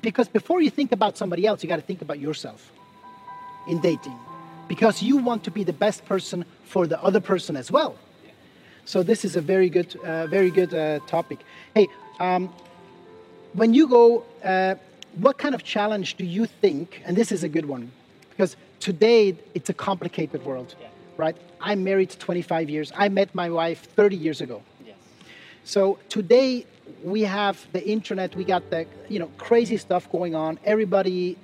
Because 0.00 0.28
before 0.28 0.60
you 0.60 0.70
think 0.70 0.92
about 0.92 1.16
somebody 1.16 1.46
else, 1.46 1.62
you 1.62 1.68
got 1.68 1.76
to 1.76 1.82
think 1.82 2.02
about 2.02 2.18
yourself 2.18 2.72
in 3.68 3.80
dating 3.80 4.16
because 4.68 5.02
you 5.02 5.16
want 5.18 5.44
to 5.44 5.50
be 5.50 5.64
the 5.64 5.72
best 5.72 6.04
person 6.04 6.44
for 6.64 6.86
the 6.86 7.02
other 7.02 7.20
person 7.20 7.56
as 7.56 7.70
well. 7.70 7.96
So 8.84 9.02
this 9.02 9.24
is 9.24 9.36
a 9.36 9.40
very 9.40 9.70
good, 9.70 9.96
uh, 10.04 10.26
very 10.26 10.50
good 10.50 10.74
uh, 10.74 10.98
topic. 11.06 11.38
Hey, 11.74 11.88
um, 12.20 12.52
when 13.52 13.74
you 13.74 13.88
go, 13.88 14.24
uh, 14.42 14.74
what 15.16 15.38
kind 15.38 15.54
of 15.54 15.62
challenge 15.62 16.16
do 16.16 16.24
you 16.24 16.46
think? 16.46 17.02
And 17.04 17.16
this 17.16 17.32
is 17.32 17.44
a 17.44 17.48
good 17.48 17.66
one 17.66 17.90
because 18.30 18.56
today 18.80 19.36
it's 19.54 19.70
a 19.70 19.74
complicated 19.74 20.44
world, 20.44 20.74
right? 21.16 21.36
I'm 21.60 21.84
married 21.84 22.10
25 22.10 22.68
years. 22.68 22.92
I 22.96 23.08
met 23.08 23.34
my 23.34 23.48
wife 23.48 23.84
30 23.96 24.16
years 24.16 24.40
ago. 24.40 24.62
Yes. 24.84 24.96
So 25.64 25.98
today 26.08 26.66
we 27.02 27.22
have 27.22 27.66
the 27.72 27.86
internet. 27.86 28.34
We 28.34 28.44
got 28.44 28.68
the 28.70 28.86
you 29.08 29.18
know 29.18 29.30
crazy 29.38 29.76
stuff 29.76 30.10
going 30.10 30.34
on. 30.34 30.58
Everybody 30.64 31.36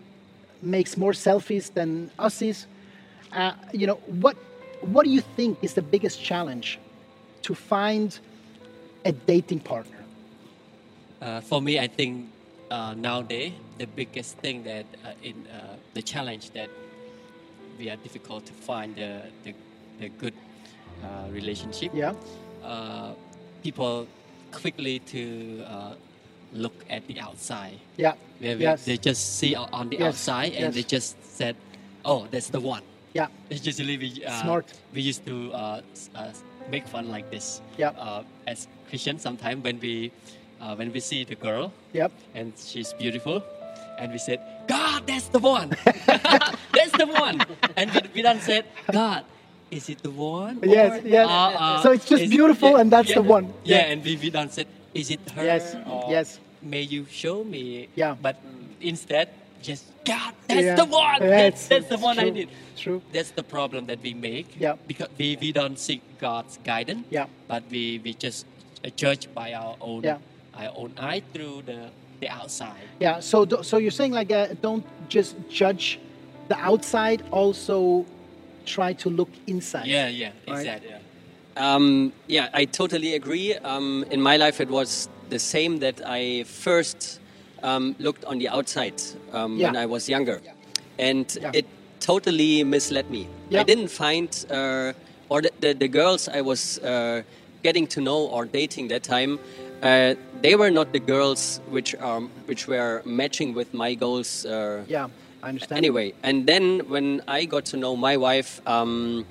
makes 0.63 0.97
more 0.97 1.13
selfies 1.13 1.73
than 1.73 2.11
ussies. 2.19 2.67
Uh, 3.33 3.53
you 3.73 3.87
know 3.87 4.01
what? 4.21 4.37
What 4.81 5.05
do 5.05 5.11
you 5.11 5.21
think 5.21 5.59
is 5.63 5.75
the 5.75 5.83
biggest 5.83 6.23
challenge 6.23 6.79
to 7.43 7.55
find 7.55 8.19
a 9.05 9.13
dating 9.13 9.61
partner? 9.61 10.00
Uh, 11.21 11.41
for 11.41 11.61
me, 11.61 11.79
I 11.79 11.87
think 11.87 12.29
uh, 12.71 12.95
nowadays 12.97 13.53
the 13.79 13.87
biggest 13.87 14.39
thing 14.39 14.63
that 14.65 14.87
uh, 15.05 15.13
in 15.23 15.35
uh, 15.53 15.77
the 15.95 16.03
challenge 16.03 16.51
that 16.53 16.71
we 17.79 17.91
are 17.91 17.97
difficult 17.97 18.47
to 18.47 18.53
find 18.53 18.95
the 18.97 19.23
the, 19.45 19.55
the 19.99 20.09
good 20.09 20.35
uh, 21.05 21.29
relationship. 21.33 21.93
Yeah, 21.95 22.15
Uh, 22.65 23.13
people 23.63 24.07
quickly 24.53 24.99
to 24.99 25.65
uh, 25.65 25.95
look 26.53 26.75
at 26.91 27.07
the 27.07 27.19
outside. 27.21 27.79
yeah, 27.97 28.15
Where 28.41 28.57
we- 28.57 28.63
yes, 28.65 28.85
They 28.85 28.97
just 28.99 29.39
see 29.39 29.55
on 29.57 29.89
the 29.89 29.97
Yes, 29.97 30.09
outside 30.09 30.53
and 30.53 30.65
yes. 30.69 30.75
they 30.75 30.83
just 30.97 31.17
said, 31.25 31.57
"Oh, 32.05 32.27
that's 32.31 32.49
the 32.51 32.61
one." 32.61 32.83
yeah, 33.15 33.29
It's 33.51 33.65
usually 33.67 33.97
we 33.99 34.25
uh, 34.25 34.43
Smart. 34.45 34.67
we 34.95 35.01
used 35.01 35.25
to 35.27 35.53
uh, 35.53 35.81
uh, 36.15 36.33
make 36.71 36.87
fun 36.89 37.09
like 37.09 37.31
this. 37.31 37.61
Yeah. 37.79 37.93
Uh, 37.97 38.23
as 38.47 38.69
Christians, 38.89 39.23
sometimes 39.23 39.65
when 39.65 39.81
we 39.81 40.13
uh, 40.61 40.75
when 40.77 40.93
we 40.93 41.01
see 41.01 41.25
the 41.25 41.35
girl 41.35 41.73
yep, 41.93 42.13
and 42.35 42.53
she's 42.57 42.93
beautiful, 42.93 43.43
and 43.99 44.13
we 44.13 44.19
said, 44.19 44.41
"God, 44.69 45.07
that's 45.07 45.29
the 45.29 45.39
one. 45.39 45.71
that's 46.75 46.93
the 46.99 47.07
one." 47.07 47.41
And 47.77 47.91
we, 47.91 48.01
we 48.15 48.23
done 48.23 48.41
said, 48.41 48.65
"God, 48.93 49.25
is 49.71 49.89
it 49.89 50.03
the 50.03 50.11
one?" 50.11 50.61
Yes, 50.63 51.03
Or, 51.03 51.09
yes. 51.09 51.27
uh, 51.29 51.83
So 51.83 51.93
it's 51.93 52.07
just 52.09 52.31
beautiful 52.31 52.77
and 52.77 52.91
that's 52.91 53.09
yeah, 53.11 53.17
the 53.17 53.23
one. 53.23 53.53
Yeah, 53.65 53.77
Yeah. 53.87 53.93
and 53.93 54.05
we, 54.05 54.17
we 54.17 54.31
done 54.31 54.51
said, 54.51 54.67
"Is 54.95 55.11
it 55.11 55.21
her?" 55.35 55.45
Yes, 55.45 55.77
yes. 56.09 56.41
May 56.63 56.83
you 56.83 57.07
show 57.09 57.43
me? 57.45 57.89
Yeah. 57.97 58.17
But 58.21 58.37
instead, 58.83 59.29
just 59.63 59.85
God, 60.05 60.35
that's 60.47 60.61
Yeah. 60.63 60.75
the 60.77 60.85
one. 60.85 61.21
That's, 61.21 61.69
that's 61.69 61.89
the 61.89 61.97
one 61.97 62.19
I 62.19 62.25
true. 62.25 62.33
need. 62.33 62.49
True. 62.77 63.01
That's 63.13 63.31
the 63.33 63.43
problem 63.43 63.87
that 63.87 64.01
we 64.03 64.13
make. 64.13 64.61
Yeah. 64.61 64.77
Because 64.87 65.09
we, 65.17 65.37
we 65.41 65.53
don't 65.53 65.79
seek 65.79 66.03
God's 66.21 66.59
guidance. 66.65 67.07
Yeah. 67.09 67.27
But 67.49 67.63
we, 67.71 68.01
we 68.05 68.13
just 68.13 68.45
uh, 68.85 68.91
judge 68.97 69.33
by 69.35 69.53
our 69.55 69.77
own 69.81 70.03
Yeah. 70.05 70.19
Our 70.67 70.73
own 70.77 70.93
eye 70.99 71.23
through 71.33 71.63
the 71.67 71.91
the 72.21 72.29
outside. 72.29 72.75
Yeah. 73.01 73.21
So 73.21 73.47
so 73.63 73.79
you're 73.79 73.91
saying 74.01 74.13
like 74.13 74.31
uh, 74.33 74.49
don't 74.63 74.85
just 75.09 75.37
judge 75.49 75.99
the 76.49 76.57
outside. 76.59 77.23
Also 77.31 78.05
try 78.67 78.93
to 78.93 79.11
look 79.11 79.31
inside. 79.47 79.87
Yeah, 79.87 80.09
yeah, 80.09 80.31
Right. 80.47 80.59
exactly. 80.59 80.95
Um, 81.57 82.13
yeah, 82.29 82.49
I 82.55 82.65
totally 82.67 83.15
agree. 83.15 83.55
Um, 83.57 84.05
in 84.11 84.21
my 84.21 84.37
life, 84.37 84.61
it 84.61 84.69
was 84.71 85.09
the 85.31 85.39
same 85.39 85.79
that 85.81 86.01
I 86.07 86.45
first 86.45 87.21
um, 87.63 87.95
looked 87.99 88.25
on 88.25 88.39
the 88.39 88.49
outside 88.49 89.03
um, 89.33 89.59
when 89.59 89.77
I 89.77 89.87
was 89.87 90.09
younger, 90.09 90.41
and 90.99 91.27
Yeah. 91.41 91.51
it 91.55 91.67
totally 92.01 92.65
misled 92.65 93.11
me. 93.11 93.27
Yeah. 93.51 93.61
I 93.61 93.65
didn't 93.65 93.89
find, 93.91 94.29
uh, 94.51 94.93
or 95.29 95.43
the, 95.43 95.51
the, 95.61 95.75
the 95.75 95.89
girls 95.89 96.29
I 96.29 96.41
was 96.41 96.79
uh, 96.79 97.23
getting 97.63 97.87
to 97.89 98.01
know 98.01 98.27
or 98.29 98.45
dating 98.47 98.89
that 98.89 99.03
time, 99.03 99.39
uh, 99.83 100.15
they 100.43 100.55
were 100.55 100.71
not 100.71 100.93
the 100.93 101.01
girls 101.01 101.61
which 101.71 101.95
are 101.97 102.21
which 102.47 102.67
were 102.69 103.03
matching 103.05 103.55
with 103.55 103.73
my 103.75 103.95
goals. 103.95 104.45
Uh, 104.47 104.85
Yeah. 104.89 105.09
I 105.43 105.49
understand. 105.49 105.79
Anyway, 105.79 106.13
and 106.23 106.47
then 106.47 106.81
when 106.91 107.23
I 107.27 107.47
got 107.47 107.65
to 107.73 107.77
know 107.79 107.97
my 107.97 108.17
wife 108.19 108.61
um, 108.67 109.25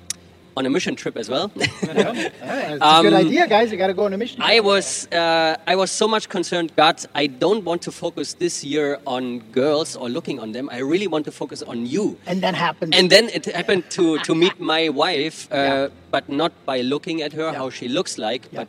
on 0.56 0.66
a 0.66 0.70
mission 0.70 0.96
trip 0.96 1.16
as 1.16 1.28
well. 1.30 1.52
Yeah, 1.86 2.30
a 2.42 3.02
good 3.02 3.12
Um, 3.14 3.26
idea, 3.26 3.46
guys. 3.46 3.70
You 3.70 3.78
got 3.78 3.86
to 3.86 3.94
go 3.94 4.04
on 4.06 4.12
a 4.12 4.16
mission. 4.18 4.42
I 4.42 4.58
was 4.60 5.06
uh, 5.12 5.54
I 5.72 5.76
was 5.76 5.90
so 5.92 6.08
much 6.08 6.28
concerned. 6.28 6.72
God, 6.76 6.96
I 7.14 7.28
don't 7.28 7.62
want 7.64 7.82
to 7.82 7.92
focus 7.92 8.34
this 8.34 8.64
year 8.64 8.98
on 9.06 9.38
girls 9.52 9.94
or 9.96 10.08
looking 10.08 10.40
on 10.40 10.50
them. 10.52 10.68
I 10.72 10.78
really 10.92 11.06
want 11.06 11.24
to 11.26 11.32
focus 11.32 11.62
on 11.62 11.86
you. 11.86 12.16
and 12.26 12.42
that 12.42 12.54
happened. 12.56 12.94
And 12.98 13.08
then 13.08 13.28
it 13.32 13.46
happened 13.46 13.84
to 13.96 14.18
to 14.26 14.34
meet 14.34 14.58
my 14.58 14.88
wife, 14.90 15.46
uh, 15.52 15.56
Yeah. 15.56 15.88
but 16.10 16.24
not 16.28 16.52
by 16.66 16.82
looking 16.82 17.22
at 17.22 17.32
her 17.38 17.50
Yeah. 17.52 17.58
how 17.60 17.70
she 17.70 17.86
looks 17.88 18.18
like, 18.18 18.42
but 18.52 18.68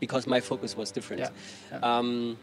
because 0.00 0.26
my 0.26 0.40
focus 0.40 0.76
was 0.76 0.90
different. 0.90 1.22
Yeah. 1.22 1.78
Um, 1.82 2.36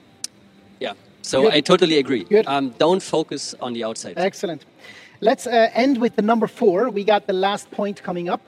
yeah. 0.80 0.94
So 1.22 1.42
Good. 1.42 1.54
I 1.54 1.62
totally 1.62 1.98
agree. 1.98 2.26
Um, 2.46 2.70
don't 2.78 3.04
focus 3.04 3.56
on 3.60 3.74
the 3.74 3.84
outside. 3.84 4.14
Excellent. 4.18 4.66
Let's 5.20 5.48
uh, 5.48 5.70
end 5.74 6.00
with 6.00 6.16
the 6.16 6.22
number 6.22 6.48
four. 6.48 6.90
We 6.90 7.04
got 7.04 7.26
the 7.28 7.34
last 7.34 7.70
point 7.72 8.04
coming 8.04 8.30
up. 8.30 8.42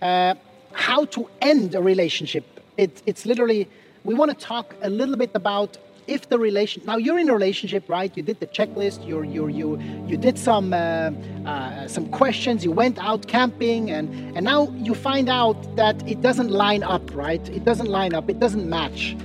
Uh, 0.00 0.34
how 0.72 1.04
to 1.06 1.28
end 1.42 1.74
a 1.74 1.82
relationship. 1.82 2.44
It, 2.76 3.02
it's 3.06 3.26
literally, 3.26 3.68
we 4.04 4.14
want 4.14 4.30
to 4.30 4.46
talk 4.46 4.74
a 4.82 4.90
little 4.90 5.16
bit 5.16 5.30
about 5.34 5.76
if 6.06 6.28
the 6.28 6.38
relation. 6.38 6.82
Now 6.86 6.96
you're 6.96 7.18
in 7.18 7.28
a 7.28 7.32
relationship, 7.32 7.88
right? 7.88 8.14
You 8.16 8.22
did 8.22 8.40
the 8.40 8.46
checklist. 8.46 9.06
You 9.06 9.22
you 9.22 9.48
you 9.48 9.80
you 10.06 10.16
did 10.16 10.38
some 10.38 10.72
uh, 10.72 11.10
uh, 11.46 11.88
some 11.88 12.08
questions. 12.10 12.64
You 12.64 12.72
went 12.72 12.98
out 12.98 13.26
camping, 13.26 13.90
and 13.90 14.36
and 14.36 14.44
now 14.44 14.68
you 14.76 14.94
find 14.94 15.28
out 15.28 15.76
that 15.76 15.96
it 16.08 16.20
doesn't 16.20 16.50
line 16.50 16.82
up, 16.82 17.14
right? 17.14 17.46
It 17.48 17.64
doesn't 17.64 17.88
line 17.88 18.14
up. 18.14 18.28
It 18.28 18.38
doesn't 18.40 18.68
match 18.68 19.16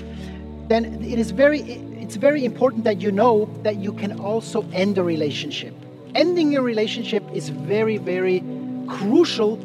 then 0.69 1.03
it 1.03 1.19
is 1.19 1.31
very 1.31 1.61
it's 2.03 2.15
very 2.15 2.45
important 2.45 2.83
that 2.83 3.01
you 3.01 3.11
know 3.11 3.49
that 3.63 3.77
you 3.77 3.91
can 3.91 4.19
also 4.19 4.63
end 4.71 4.97
a 4.97 5.03
relationship 5.03 5.73
ending 6.15 6.55
a 6.55 6.61
relationship 6.61 7.23
is 7.33 7.49
very 7.49 7.97
very 7.97 8.43
crucial 8.87 9.59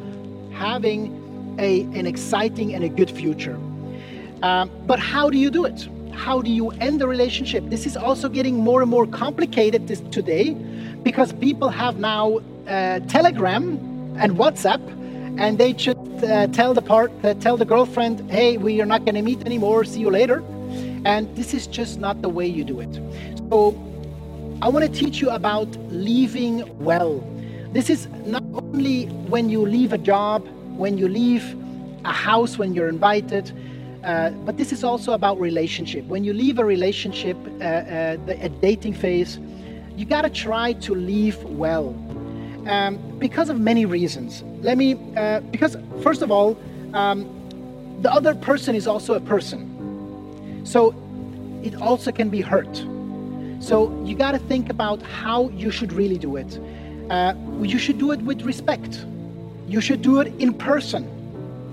having 0.53 1.13
a, 1.59 1.83
an 1.99 2.07
exciting 2.07 2.75
and 2.75 2.83
a 2.85 2.89
good 2.89 3.11
future 3.11 3.59
um, 4.43 4.71
but 4.87 4.99
how 4.99 5.31
do 5.31 5.39
you 5.39 5.51
do 5.51 5.65
it 5.65 5.89
how 6.15 6.41
do 6.41 6.51
you 6.51 6.71
end 6.73 7.03
a 7.03 7.07
relationship 7.07 7.63
this 7.69 7.87
is 7.87 7.97
also 7.97 8.29
getting 8.29 8.57
more 8.59 8.83
and 8.83 8.91
more 8.91 9.07
complicated 9.07 9.87
this, 9.89 10.01
today 10.11 10.55
because 11.03 11.33
people 11.35 11.69
have 11.69 11.99
now 11.99 12.39
uh, 12.67 13.01
telegram 13.01 13.79
and 14.19 14.37
whatsapp 14.37 14.81
and 15.37 15.59
they 15.59 15.77
should 15.77 15.99
uh, 16.25 16.47
tell 16.49 16.75
the 16.75 16.83
part, 16.83 17.13
uh, 17.25 17.35
tell 17.35 17.57
the 17.57 17.65
girlfriend, 17.65 18.31
"Hey, 18.31 18.57
we 18.57 18.81
are 18.81 18.87
not 18.87 19.05
going 19.05 19.15
to 19.17 19.23
meet 19.23 19.41
anymore. 19.45 19.85
See 19.85 20.01
you 20.01 20.11
later." 20.11 20.43
And 21.05 21.35
this 21.37 21.53
is 21.53 21.67
just 21.67 21.99
not 21.99 22.23
the 22.23 22.29
way 22.29 22.47
you 22.47 22.65
do 22.65 22.81
it. 22.81 22.95
So, 23.51 23.75
I 24.63 24.69
want 24.69 24.85
to 24.87 24.91
teach 24.91 25.21
you 25.21 25.31
about 25.31 25.69
leaving 25.91 26.65
well. 26.79 27.23
This 27.73 27.91
is 27.91 28.07
not 28.25 28.45
only 28.55 29.07
when 29.29 29.51
you 29.51 29.67
leave 29.67 29.93
a 29.93 29.99
job, 29.99 30.47
when 30.77 30.97
you 30.97 31.09
leave 31.09 31.57
a 32.05 32.13
house, 32.13 32.57
when 32.57 32.73
you're 32.75 32.89
invited. 32.89 33.53
Uh, 34.05 34.31
but 34.45 34.59
this 34.59 34.71
is 34.71 34.85
also 34.85 35.13
about 35.13 35.41
relationship. 35.41 36.05
When 36.05 36.25
you 36.25 36.35
leave 36.35 36.59
a 36.59 36.65
relationship, 36.65 37.39
uh, 37.61 37.65
uh, 37.65 38.17
the, 38.27 38.39
a 38.45 38.51
dating 38.51 38.93
phase, 38.93 39.39
you 39.97 40.05
got 40.05 40.23
to 40.23 40.31
try 40.31 40.75
to 40.75 40.95
leave 40.95 41.43
well 41.45 41.89
um, 42.67 42.99
because 43.19 43.49
of 43.49 43.59
many 43.59 43.87
reasons. 43.87 44.43
Let 44.61 44.77
me, 44.77 44.99
uh, 45.17 45.41
because 45.41 45.77
first 46.03 46.21
of 46.21 46.31
all, 46.31 46.59
um, 46.93 47.27
the 48.03 48.13
other 48.13 48.35
person 48.35 48.75
is 48.75 48.87
also 48.87 49.15
a 49.15 49.21
person. 49.21 50.63
So 50.65 50.95
it 51.63 51.75
also 51.81 52.13
can 52.13 52.29
be 52.29 52.43
hurt. 52.43 52.77
So 53.61 53.91
you 54.05 54.15
got 54.15 54.33
to 54.33 54.39
think 54.39 54.69
about 54.69 55.01
how 55.01 55.49
you 55.51 55.71
should 55.71 55.95
really 55.95 56.19
do 56.19 56.37
it. 56.37 56.61
Uh, 57.09 57.35
you 57.63 57.79
should 57.79 57.97
do 57.99 58.13
it 58.13 58.21
with 58.21 58.43
respect. 58.43 59.07
You 59.67 59.81
should 59.81 60.03
do 60.03 60.21
it 60.21 60.29
in 60.39 60.53
person, 60.53 61.09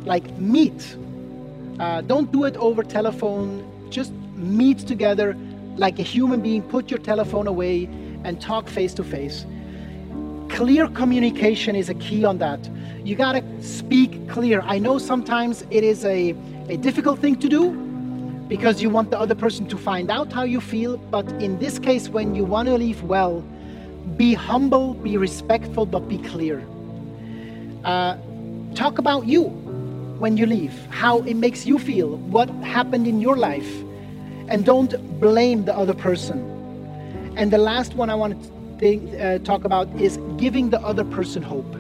like 0.06 0.38
meet 0.38 0.96
uh, 1.82 2.00
don't 2.00 2.32
do 2.32 2.44
it 2.44 2.56
over 2.58 2.84
telephone. 2.84 3.66
Just 3.90 4.12
meet 4.36 4.78
together 4.78 5.36
like 5.78 5.98
a 5.98 6.04
human 6.04 6.40
being. 6.40 6.62
Put 6.62 6.92
your 6.92 7.00
telephone 7.00 7.48
away 7.48 7.86
and 8.24 8.40
talk 8.40 8.70
face 8.70 8.94
to 8.94 9.04
face. 9.04 9.48
Clear 10.48 10.88
communication 10.90 11.76
is 11.76 11.90
a 11.90 11.96
key 11.96 12.24
on 12.24 12.38
that. 12.38 12.70
You 13.04 13.16
got 13.16 13.32
to 13.32 13.64
speak 13.64 14.30
clear. 14.30 14.62
I 14.62 14.78
know 14.78 15.00
sometimes 15.00 15.66
it 15.72 15.84
is 15.84 16.06
a, 16.06 16.36
a 16.70 16.78
difficult 16.78 17.18
thing 17.18 17.36
to 17.38 17.50
do 17.50 17.72
because 18.48 18.80
you 18.80 18.92
want 18.92 19.10
the 19.10 19.20
other 19.20 19.34
person 19.34 19.66
to 19.70 19.76
find 19.76 20.12
out 20.12 20.32
how 20.32 20.44
you 20.44 20.62
feel. 20.62 20.98
But 20.98 21.28
in 21.42 21.58
this 21.58 21.80
case, 21.80 22.10
when 22.10 22.36
you 22.36 22.46
want 22.46 22.68
to 22.68 22.76
leave 22.76 23.02
well, 23.02 23.44
be 24.18 24.36
humble, 24.36 24.94
be 24.94 25.18
respectful, 25.18 25.88
but 25.88 26.08
be 26.08 26.20
clear. 26.20 26.64
Uh, 27.84 28.18
talk 28.76 29.00
about 29.00 29.26
you 29.26 29.71
when 30.22 30.38
you 30.38 30.46
leave, 30.46 30.86
how 30.92 31.18
it 31.22 31.34
makes 31.34 31.66
you 31.66 31.80
feel, 31.80 32.18
what 32.18 32.48
happened 32.62 33.08
in 33.08 33.20
your 33.20 33.36
life, 33.36 33.72
and 34.50 34.64
don't 34.64 34.94
blame 35.20 35.66
the 35.66 35.76
other 35.76 35.96
person. 35.96 36.38
And 37.38 37.50
the 37.50 37.58
last 37.58 37.96
one 37.96 38.12
I 38.12 38.14
want 38.14 38.40
to 38.40 38.50
think, 38.78 39.20
uh, 39.20 39.40
talk 39.40 39.66
about 39.66 39.90
is 40.00 40.20
giving 40.38 40.70
the 40.70 40.80
other 40.82 41.04
person 41.04 41.42
hope. 41.42 41.76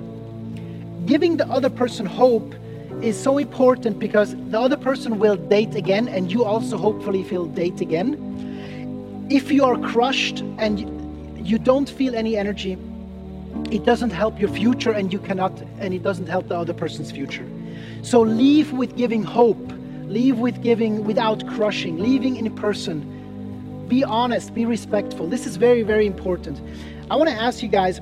Giving 1.06 1.38
the 1.38 1.48
other 1.50 1.70
person 1.70 2.08
hope 2.08 2.56
is 3.04 3.16
so 3.16 3.38
important 3.38 4.00
because 4.00 4.36
the 4.50 4.60
other 4.60 4.78
person 4.78 5.20
will 5.20 5.36
date 5.36 5.76
again, 5.76 6.08
and 6.08 6.32
you 6.32 6.44
also 6.44 6.80
hopefully 6.80 7.22
will 7.32 7.46
date 7.46 7.80
again. 7.80 8.18
If 9.30 9.52
you 9.52 9.64
are 9.66 9.78
crushed 9.78 10.40
and 10.58 10.80
you 11.48 11.60
don't 11.60 11.90
feel 11.90 12.16
any 12.16 12.38
energy, 12.38 12.76
it 13.70 13.86
doesn't 13.86 14.10
help 14.10 14.40
your 14.40 14.50
future, 14.50 14.92
and 14.92 15.14
you 15.14 15.20
cannot, 15.20 15.54
and 15.78 15.94
it 15.94 16.02
doesn't 16.02 16.28
help 16.28 16.48
the 16.48 16.58
other 16.58 16.74
person's 16.74 17.12
future. 17.12 17.46
So 18.02 18.22
leave 18.22 18.72
with 18.74 18.96
giving 18.96 19.24
hope, 19.24 19.72
leave 20.06 20.38
with 20.38 20.62
giving 20.62 21.04
without 21.04 21.46
crushing, 21.48 21.98
leaving 21.98 22.36
in 22.38 22.54
person. 22.56 23.88
Be 23.88 24.04
honest, 24.04 24.54
be 24.54 24.66
respectful. 24.66 25.28
This 25.28 25.46
is 25.46 25.58
very, 25.58 25.84
very 25.84 26.06
important. 26.06 26.62
I 27.10 27.16
want 27.16 27.30
to 27.30 27.36
ask 27.36 27.62
you 27.62 27.70
guys 27.70 28.00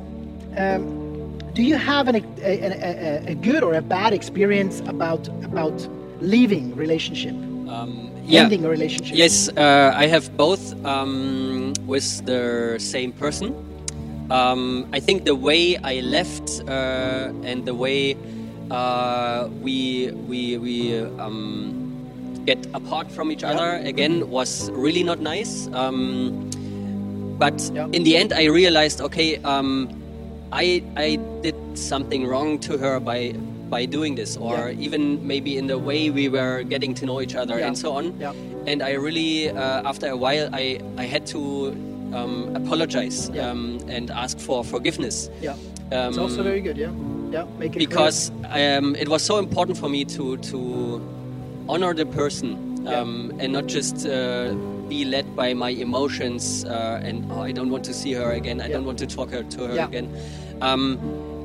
um, 0.58 1.10
do 1.54 1.64
you 1.64 1.76
have 1.76 2.08
an, 2.08 2.16
a, 2.16 2.22
a, 2.42 3.32
a, 3.32 3.36
good 3.36 3.64
or 3.64 3.74
a 3.74 3.82
bad 3.82 4.14
experience 4.14 4.82
about, 4.82 5.28
about 5.44 5.88
leaving 6.22 6.76
relationship? 6.76 7.34
Um, 7.68 8.12
yeah. 8.24 8.44
Ending 8.44 8.66
a 8.66 8.70
relationship? 8.70 9.18
Yes, 9.18 9.50
uh, 9.50 9.92
I 9.96 10.06
have 10.08 10.36
both 10.38 10.64
um, 10.86 11.74
with 11.86 12.26
the 12.26 12.78
same 12.80 13.12
person. 13.12 13.54
Um, 14.30 14.88
I 14.94 15.00
think 15.00 15.26
the 15.26 15.36
way 15.36 15.78
I 15.78 16.02
left 16.02 16.62
uh, 16.68 17.32
and 17.44 17.66
the 17.66 17.74
way 17.74 18.16
uh, 18.72 19.50
we 19.62 20.12
we 20.28 20.58
we 20.58 21.00
um, 21.20 21.90
get 22.46 22.66
apart 22.74 23.12
from 23.12 23.32
each 23.32 23.44
other 23.44 23.82
again 23.84 24.30
was 24.30 24.70
really 24.72 25.04
not 25.04 25.20
nice. 25.20 25.68
Um, 25.74 26.50
but 27.40 27.58
in 27.94 28.04
the 28.04 28.18
end, 28.18 28.34
I 28.34 28.46
realized, 28.46 29.00
okay, 29.02 29.38
um, 29.38 29.88
I 30.52 30.84
I 30.98 31.18
did 31.42 31.56
something 31.74 32.28
wrong 32.28 32.60
to 32.68 32.78
her 32.78 33.00
by 33.00 33.34
by 33.70 33.86
doing 33.86 34.16
this, 34.16 34.36
or 34.36 34.70
yeah. 34.70 34.86
even 34.86 35.26
maybe 35.26 35.58
in 35.58 35.68
the 35.68 35.78
way 35.78 36.10
we 36.10 36.28
were 36.28 36.64
getting 36.64 36.94
to 36.96 37.06
know 37.06 37.22
each 37.22 37.36
other 37.36 37.60
yeah. 37.60 37.68
and 37.68 37.78
so 37.78 37.94
on. 37.94 38.20
Yeah. 38.20 38.34
And 38.68 38.84
I 38.84 38.94
really, 38.94 39.50
uh, 39.50 39.88
after 39.88 40.10
a 40.10 40.18
while, 40.18 40.50
I 40.54 40.82
I 40.98 41.06
had 41.06 41.26
to 41.28 41.72
um, 42.14 42.56
apologize 42.56 43.30
um, 43.40 43.80
and 43.88 44.12
ask 44.12 44.38
for 44.38 44.64
forgiveness. 44.64 45.30
Yeah, 45.42 45.56
it's 45.92 46.18
also 46.18 46.44
very 46.44 46.62
good. 46.62 46.78
Yeah 46.78 46.92
yeah, 47.32 47.46
make 47.58 47.76
it 47.76 47.80
because 47.80 48.32
um, 48.50 48.96
it 48.96 49.08
was 49.08 49.24
so 49.24 49.38
important 49.38 49.78
for 49.78 49.90
me 49.90 50.06
to 50.06 50.38
to 50.38 51.02
honor 51.68 51.94
the 51.94 52.06
person 52.06 52.88
um, 52.88 53.32
yeah. 53.36 53.44
and 53.44 53.54
not 53.54 53.68
just 53.68 54.08
uh, 54.08 54.54
be 54.88 55.06
led 55.06 55.36
by 55.36 55.54
my 55.54 55.70
emotions 55.70 56.66
uh, 56.66 57.00
and 57.04 57.32
oh, 57.32 57.42
I 57.42 57.52
don't 57.52 57.70
want 57.70 57.84
to 57.86 57.94
see 57.94 58.14
her 58.14 58.32
again. 58.32 58.60
I 58.60 58.68
yeah. 58.68 58.74
don't 58.74 58.86
want 58.86 58.98
to 59.00 59.08
talk 59.08 59.30
her, 59.32 59.44
to 59.44 59.68
her 59.68 59.76
yeah. 59.76 59.86
again. 59.86 60.10
Um, 60.62 60.98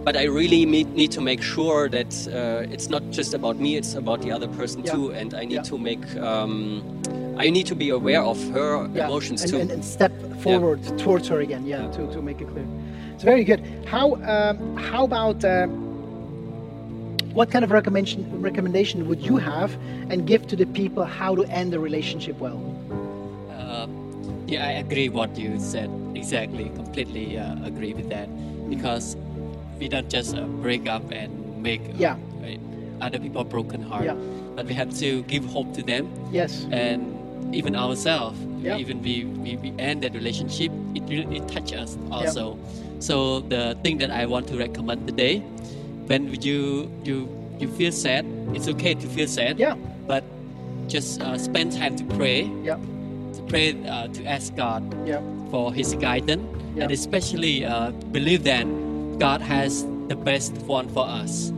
but 0.04 0.16
I 0.18 0.24
really 0.24 0.66
need 0.66 1.10
to 1.12 1.20
make 1.22 1.42
sure 1.42 1.88
that 1.88 2.12
uh, 2.28 2.70
it's 2.70 2.90
not 2.90 3.02
just 3.10 3.32
about 3.32 3.56
me; 3.56 3.76
it's 3.76 3.94
about 3.94 4.20
the 4.20 4.30
other 4.32 4.48
person 4.48 4.82
too. 4.82 5.12
And 5.12 5.32
I 5.32 5.46
need 5.46 5.64
to 5.64 5.78
make 5.78 6.04
um, 6.16 6.82
I 7.38 7.48
need 7.48 7.66
to 7.66 7.74
be 7.74 7.88
aware 7.88 8.22
of 8.22 8.38
her 8.50 8.84
emotions 8.84 9.42
and, 9.42 9.50
too, 9.50 9.60
and, 9.60 9.70
and, 9.70 9.84
step 9.84 10.12
forward 10.40 10.82
towards 10.98 11.28
her 11.28 11.40
again. 11.40 11.64
Yeah, 11.64 11.90
to, 11.92 12.12
to 12.12 12.20
make 12.20 12.42
it 12.42 12.48
clear. 12.48 12.66
It's 13.14 13.22
very 13.22 13.44
good. 13.44 13.62
How 13.86 14.16
um, 14.24 14.76
how 14.76 15.04
about 15.04 15.44
uh, 15.44 15.68
what 17.32 17.48
kind 17.50 17.64
of 17.64 17.70
recommendation 17.70 18.42
recommendation 18.42 19.06
would 19.06 19.22
you 19.22 19.36
have 19.36 19.72
and 20.10 20.26
give 20.26 20.48
to 20.48 20.56
the 20.56 20.66
people 20.66 21.04
how 21.04 21.36
to 21.36 21.44
end 21.44 21.72
the 21.72 21.78
relationship 21.78 22.36
well? 22.40 22.58
Uh, 23.50 23.86
yeah, 24.48 24.66
I 24.66 24.72
agree 24.72 25.08
what 25.08 25.38
you 25.38 25.60
said. 25.60 25.88
Exactly, 26.16 26.70
completely 26.74 27.38
uh, 27.38 27.64
agree 27.64 27.94
with 27.94 28.08
that 28.08 28.28
because 28.68 29.16
we 29.78 29.88
don't 29.88 30.10
just 30.10 30.34
uh, 30.34 30.42
break 30.64 30.88
up 30.88 31.12
and 31.12 31.62
make 31.62 31.82
uh, 31.82 31.94
yeah. 31.96 32.16
other 33.00 33.20
people 33.20 33.44
broken 33.44 33.80
heart, 33.80 34.06
yeah. 34.06 34.16
but 34.56 34.66
we 34.66 34.74
have 34.74 34.92
to 34.98 35.22
give 35.24 35.44
hope 35.44 35.72
to 35.74 35.82
them. 35.84 36.10
Yes, 36.32 36.66
and 36.72 37.54
even 37.54 37.76
ourselves, 37.76 38.40
yeah. 38.58 38.76
even 38.76 39.02
we, 39.02 39.24
we, 39.24 39.54
we 39.56 39.72
end 39.78 40.02
that 40.02 40.14
relationship, 40.14 40.72
it 40.96 41.08
it 41.08 41.46
touches 41.46 41.94
us 41.94 41.98
also. 42.10 42.58
Yeah 42.58 42.83
so 43.04 43.40
the 43.40 43.76
thing 43.84 43.98
that 43.98 44.10
I 44.10 44.24
want 44.24 44.48
to 44.48 44.56
recommend 44.56 45.06
today, 45.06 45.40
when 46.08 46.32
you 46.40 46.90
you 47.04 47.28
you 47.60 47.68
feel 47.76 47.92
sad, 47.92 48.24
it's 48.56 48.66
okay 48.66 48.94
to 48.94 49.06
feel 49.06 49.28
sad. 49.28 49.58
Yeah. 49.58 49.76
But 50.08 50.24
just 50.88 51.20
uh, 51.20 51.36
spend 51.36 51.76
time 51.76 51.96
to 51.96 52.04
pray. 52.16 52.48
Yeah. 52.64 52.80
To 52.80 53.44
pray 53.46 53.76
uh, 53.84 54.08
to 54.08 54.24
ask 54.24 54.56
God. 54.56 54.80
Yeah. 55.06 55.20
For 55.50 55.68
His 55.68 55.92
guidance, 56.00 56.48
yeah. 56.74 56.84
and 56.84 56.92
especially 56.92 57.66
uh, 57.66 57.92
believe 58.08 58.44
that 58.44 58.64
God 59.20 59.42
has 59.42 59.84
the 60.08 60.16
best 60.16 60.56
one 60.64 60.88
for 60.88 61.04
us. 61.04 61.52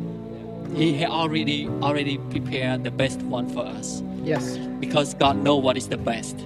He, 0.74 1.06
already 1.06 1.68
already 1.80 2.18
prepared 2.34 2.82
the 2.82 2.90
best 2.90 3.22
one 3.22 3.48
for 3.48 3.64
us. 3.64 4.02
Yes. 4.24 4.58
Because 4.82 5.14
God 5.14 5.38
know 5.38 5.54
what 5.54 5.76
is 5.78 5.86
the 5.86 5.96
best. 5.96 6.36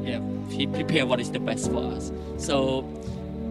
Yeah. 0.00 0.24
He 0.48 0.66
prepared 0.66 1.04
what 1.06 1.20
is 1.20 1.30
the 1.30 1.38
best 1.38 1.70
for 1.70 1.84
us. 1.92 2.10
So 2.38 2.80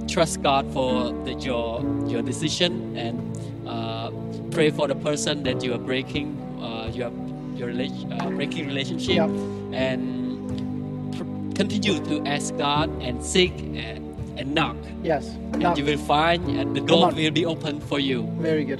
trust 0.07 0.41
God 0.41 0.71
for 0.73 1.11
the, 1.23 1.33
your 1.33 1.81
your 2.07 2.21
decision 2.21 2.95
and 2.97 3.67
uh, 3.67 4.11
pray 4.51 4.69
for 4.69 4.87
the 4.87 4.95
person 4.95 5.43
that 5.43 5.63
you 5.63 5.73
are 5.73 5.79
breaking 5.79 6.37
uh, 6.61 6.91
you 6.93 7.05
are 7.05 7.11
your 7.55 7.69
uh, 7.69 8.29
breaking 8.31 8.67
relationship 8.67 9.15
yep. 9.15 9.29
and 9.73 11.15
pr- 11.15 11.55
continue 11.55 12.03
to 12.05 12.27
ask 12.27 12.55
God 12.57 12.89
and 13.01 13.23
seek 13.23 13.53
and, 13.59 14.13
and 14.37 14.53
knock. 14.53 14.75
Yes, 15.03 15.27
and 15.27 15.59
knock. 15.59 15.77
you 15.77 15.85
will 15.85 15.97
find 15.97 16.43
and 16.49 16.75
the 16.75 16.81
door 16.81 17.11
will 17.11 17.31
be 17.31 17.45
open 17.45 17.79
for 17.79 17.99
you. 17.99 18.23
Very 18.39 18.65
good. 18.65 18.79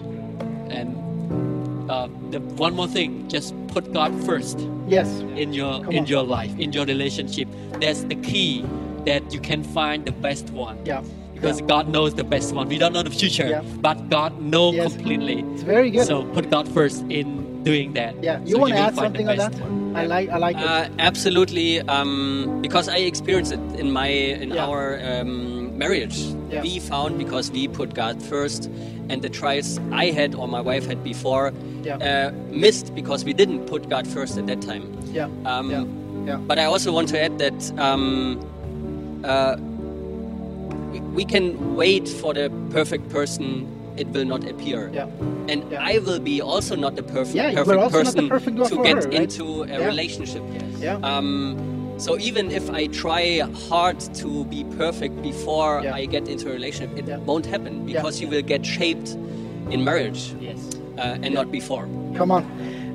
And 0.70 1.90
uh, 1.90 2.08
the 2.32 2.40
one 2.58 2.76
more 2.76 2.88
thing, 2.88 3.28
just 3.30 3.54
put 3.68 3.94
God 3.94 4.14
first. 4.26 4.60
Yes. 4.88 5.08
In 5.36 5.54
your 5.54 5.84
Come 5.84 5.94
in 5.94 6.00
on. 6.00 6.06
your 6.08 6.24
life, 6.24 6.58
in 6.60 6.74
your 6.74 6.86
relationship, 6.86 7.48
that's 7.80 8.04
the 8.04 8.16
key 8.16 8.66
that 9.06 9.34
you 9.34 9.40
can 9.40 9.64
find 9.64 10.06
the 10.06 10.12
best 10.12 10.50
one. 10.52 10.78
Yeah. 10.86 11.04
Because 11.34 11.60
yeah. 11.60 11.68
God 11.68 11.90
knows 11.90 12.16
the 12.16 12.24
best 12.24 12.54
one. 12.54 12.68
We 12.70 12.78
don't 12.78 12.94
know 12.94 13.04
the 13.04 13.10
future, 13.10 13.48
yeah. 13.48 13.62
but 13.82 14.10
God 14.10 14.40
knows 14.42 14.76
yes. 14.76 14.94
completely. 14.94 15.42
It's 15.54 15.64
very 15.64 15.92
good. 15.92 16.08
So 16.08 16.24
put 16.34 16.50
God 16.50 16.68
first 16.68 17.04
in 17.10 17.64
doing 17.64 17.94
that. 17.94 18.24
Yeah. 18.24 18.40
You 18.46 18.56
so 18.56 18.60
want 18.60 18.74
to 18.74 18.80
add 18.80 18.96
something 18.96 19.28
on 19.28 19.38
that? 19.38 19.54
One. 19.56 19.96
I 19.96 20.06
like. 20.06 20.30
I 20.30 20.38
like 20.38 20.58
it. 20.58 20.64
Uh, 20.64 20.90
absolutely. 21.00 21.82
Um, 21.82 22.60
because 22.62 22.88
I 22.88 22.98
experienced 22.98 23.54
it 23.54 23.60
in 23.80 23.92
my 23.92 24.08
in 24.08 24.52
yeah. 24.52 24.66
our 24.66 25.00
um, 25.04 25.78
marriage 25.78 26.18
Yeah. 26.50 26.62
we 26.62 26.80
found 26.80 27.18
because 27.18 27.52
we 27.52 27.68
put 27.68 27.94
God 27.94 28.22
first, 28.22 28.66
and 29.10 29.22
the 29.22 29.30
trials 29.30 29.80
I 29.92 30.12
had 30.12 30.36
or 30.36 30.48
my 30.48 30.62
wife 30.62 30.86
had 30.86 31.04
before 31.04 31.52
Yeah. 31.84 31.98
uh, 31.98 32.32
missed 32.52 32.96
because 32.96 33.26
we 33.26 33.34
didn't 33.34 33.66
put 33.68 33.90
God 33.90 34.08
first 34.08 34.38
at 34.38 34.48
that 34.48 34.62
time. 34.62 34.84
Yeah. 35.12 35.30
Um, 35.46 35.70
yeah. 35.72 35.86
Yeah. 36.26 36.38
But 36.38 36.58
I 36.60 36.66
also 36.66 36.92
want 36.92 37.10
to 37.10 37.22
add 37.22 37.38
that 37.40 37.80
um, 37.80 38.40
uh, 39.26 39.58
we, 40.92 41.00
we 41.18 41.26
can 41.26 41.76
wait 41.76 42.08
for 42.08 42.34
the 42.34 42.50
perfect 42.72 43.10
person; 43.10 43.68
it 43.98 44.08
will 44.10 44.26
not 44.26 44.44
appear. 44.50 44.90
Yeah. 44.94 45.08
And 45.48 45.64
Yeah. 45.72 45.84
I 45.84 46.00
will 46.00 46.20
be 46.20 46.42
also 46.42 46.76
not 46.76 46.96
the 46.96 47.04
perfect, 47.04 47.36
Yeah, 47.36 47.54
perfect 47.64 47.92
person 47.92 48.30
perfect 48.30 48.58
to 48.70 48.84
get 48.84 49.04
her, 49.04 49.10
right? 49.10 49.14
into 49.22 49.64
a 49.64 49.86
relationship. 49.86 50.42
Um, 51.04 51.58
so 51.98 52.18
even 52.20 52.52
if 52.52 52.70
I 52.70 52.88
try 52.88 53.40
hard 53.70 54.00
to 54.22 54.44
be 54.46 54.64
perfect 54.78 55.22
before. 55.22 55.80
I 55.80 56.06
get 56.06 56.28
into 56.28 56.50
a 56.50 56.54
relationship, 56.54 56.98
it 56.98 57.20
won't 57.22 57.46
happen 57.46 57.86
because 57.86 58.20
you 58.22 58.28
will 58.28 58.42
get 58.42 58.66
shaped 58.66 59.10
in 59.72 59.84
marriage 59.84 60.36
Yes. 60.42 60.60
uh, 60.98 61.24
and 61.24 61.34
not 61.34 61.52
before. 61.52 61.88
Come 62.18 62.32
on. 62.32 62.44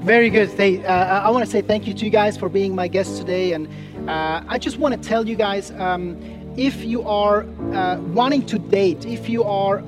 Very 0.01 0.31
good. 0.31 0.49
They, 0.57 0.83
uh, 0.83 1.21
I 1.21 1.29
want 1.29 1.45
to 1.45 1.51
say 1.51 1.61
thank 1.61 1.87
you 1.87 1.93
to 1.93 2.05
you 2.07 2.11
guys 2.11 2.35
for 2.35 2.49
being 2.49 2.75
my 2.75 2.89
guests 2.89 3.19
today. 3.19 3.53
And 3.53 3.69
uh, 4.09 4.43
I 4.49 4.57
just 4.57 4.79
want 4.79 4.95
to 4.95 5.09
tell 5.09 5.29
you 5.29 5.37
guys 5.37 5.73
um, 5.73 6.17
if 6.57 6.83
you 6.83 7.07
are 7.07 7.43
uh, 7.75 7.99
wanting 8.01 8.47
to 8.47 8.59
date, 8.59 9.05
if 9.05 9.29
you 9.29 9.45
are, 9.45 9.81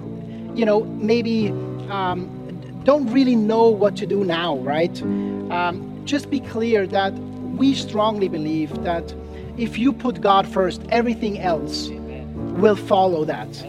you 0.54 0.66
know, 0.66 0.84
maybe 0.84 1.48
um, 1.88 2.28
don't 2.84 3.10
really 3.10 3.34
know 3.34 3.70
what 3.70 3.96
to 3.96 4.06
do 4.06 4.22
now, 4.22 4.58
right? 4.58 5.00
Um, 5.02 6.02
just 6.04 6.28
be 6.28 6.40
clear 6.40 6.86
that 6.88 7.14
we 7.14 7.74
strongly 7.74 8.28
believe 8.28 8.82
that 8.82 9.14
if 9.56 9.78
you 9.78 9.94
put 9.94 10.20
God 10.20 10.46
first, 10.46 10.82
everything 10.90 11.38
else 11.38 11.88
will 12.58 12.76
follow 12.76 13.24
that. 13.24 13.62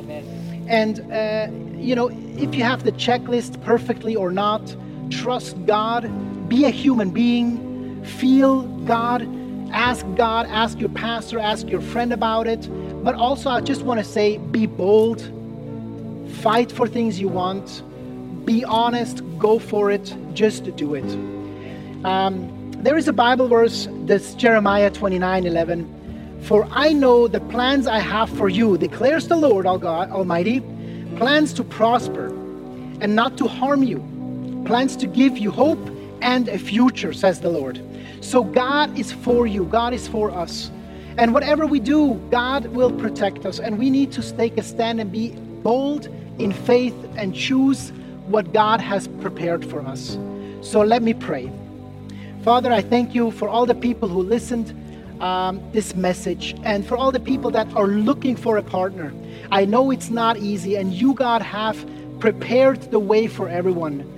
And, 0.68 1.00
uh, 1.10 1.48
you 1.78 1.96
know, 1.96 2.10
if 2.38 2.54
you 2.54 2.64
have 2.64 2.84
the 2.84 2.92
checklist 2.92 3.62
perfectly 3.64 4.16
or 4.16 4.30
not, 4.30 4.76
trust 5.10 5.66
God, 5.66 6.10
be 6.48 6.66
a 6.66 6.70
human 6.70 7.12
being, 7.12 8.04
feel 8.04 8.64
God, 8.86 9.28
ask 9.72 10.06
God, 10.16 10.46
ask 10.48 10.80
your 10.80 10.90
pastor, 10.90 11.40
ask 11.40 11.68
your 11.68 11.82
friend 11.82 12.14
about 12.14 12.48
it. 12.48 12.70
But 13.04 13.16
also, 13.16 13.50
I 13.50 13.62
just 13.62 13.84
want 13.84 14.00
to 14.00 14.04
say 14.04 14.38
be 14.38 14.66
bold, 14.66 15.22
fight 16.42 16.72
for 16.72 16.88
things 16.88 17.20
you 17.20 17.28
want, 17.28 17.84
be 18.46 18.64
honest, 18.64 19.22
go 19.38 19.60
for 19.60 19.92
it, 19.92 20.16
just 20.34 20.76
do 20.76 20.96
it. 20.96 21.06
Um, 22.06 22.72
there 22.84 22.98
is 22.98 23.08
a 23.08 23.14
Bible 23.14 23.48
verse 23.48 23.88
that's 24.06 24.34
Jeremiah 24.36 24.92
29 24.92 25.46
11. 25.46 26.42
For 26.44 26.68
I 26.72 26.92
know 26.92 27.30
the 27.30 27.40
plans 27.40 27.88
I 27.88 28.00
have 28.00 28.30
for 28.30 28.50
you, 28.50 28.78
declares 28.78 29.30
the 29.30 29.38
Lord 29.38 29.66
God 29.66 30.12
Almighty, 30.12 30.60
plans 31.16 31.54
to 31.54 31.64
prosper 31.64 32.28
and 33.00 33.16
not 33.16 33.38
to 33.38 33.48
harm 33.48 33.84
you, 33.84 34.00
plans 34.66 34.98
to 34.98 35.08
give 35.08 35.38
you 35.38 35.52
hope 35.52 35.80
and 36.24 36.48
a 36.50 36.58
future, 36.58 37.14
says 37.14 37.42
the 37.42 37.50
Lord. 37.50 37.80
So 38.22 38.44
God 38.44 38.98
is 38.98 39.12
for 39.12 39.46
you, 39.46 39.66
God 39.66 39.94
is 39.94 40.08
for 40.08 40.32
us. 40.32 40.72
And 41.18 41.34
whatever 41.34 41.68
we 41.68 41.80
do, 41.80 42.16
God 42.32 42.66
will 42.68 42.92
protect 42.92 43.46
us. 43.46 43.60
And 43.60 43.78
we 43.78 43.92
need 43.92 44.12
to 44.14 44.36
take 44.36 44.58
a 44.58 44.64
stand 44.64 45.00
and 45.00 45.12
be 45.12 45.30
bold 45.62 46.08
in 46.40 46.52
faith 46.52 46.96
and 47.16 47.36
choose 47.36 47.92
what 48.28 48.52
God 48.52 48.82
has 48.82 49.08
prepared 49.08 49.64
for 49.70 49.82
us. 49.82 50.18
So 50.62 50.82
let 50.82 51.04
me 51.04 51.14
pray. 51.14 51.52
Father, 52.44 52.72
I 52.72 52.82
thank 52.82 53.14
you 53.14 53.32
for 53.32 53.48
all 53.48 53.66
the 53.66 53.76
people 53.76 54.10
who 54.10 54.24
listened 54.24 54.74
um, 55.22 55.62
this 55.72 55.96
message 55.96 56.56
and 56.64 56.86
for 56.86 56.98
all 56.98 57.12
the 57.12 57.20
people 57.20 57.52
that 57.52 57.72
are 57.76 57.88
looking 57.88 58.36
for 58.36 58.58
a 58.58 58.64
partner. 58.64 59.14
I 59.52 59.66
know 59.66 59.92
it's 59.92 60.10
not 60.10 60.38
easy, 60.38 60.76
and 60.76 60.92
you, 60.94 61.14
God, 61.14 61.42
have 61.42 61.78
prepared 62.20 62.82
the 62.92 63.00
way 63.00 63.28
for 63.28 63.48
everyone. 63.48 64.10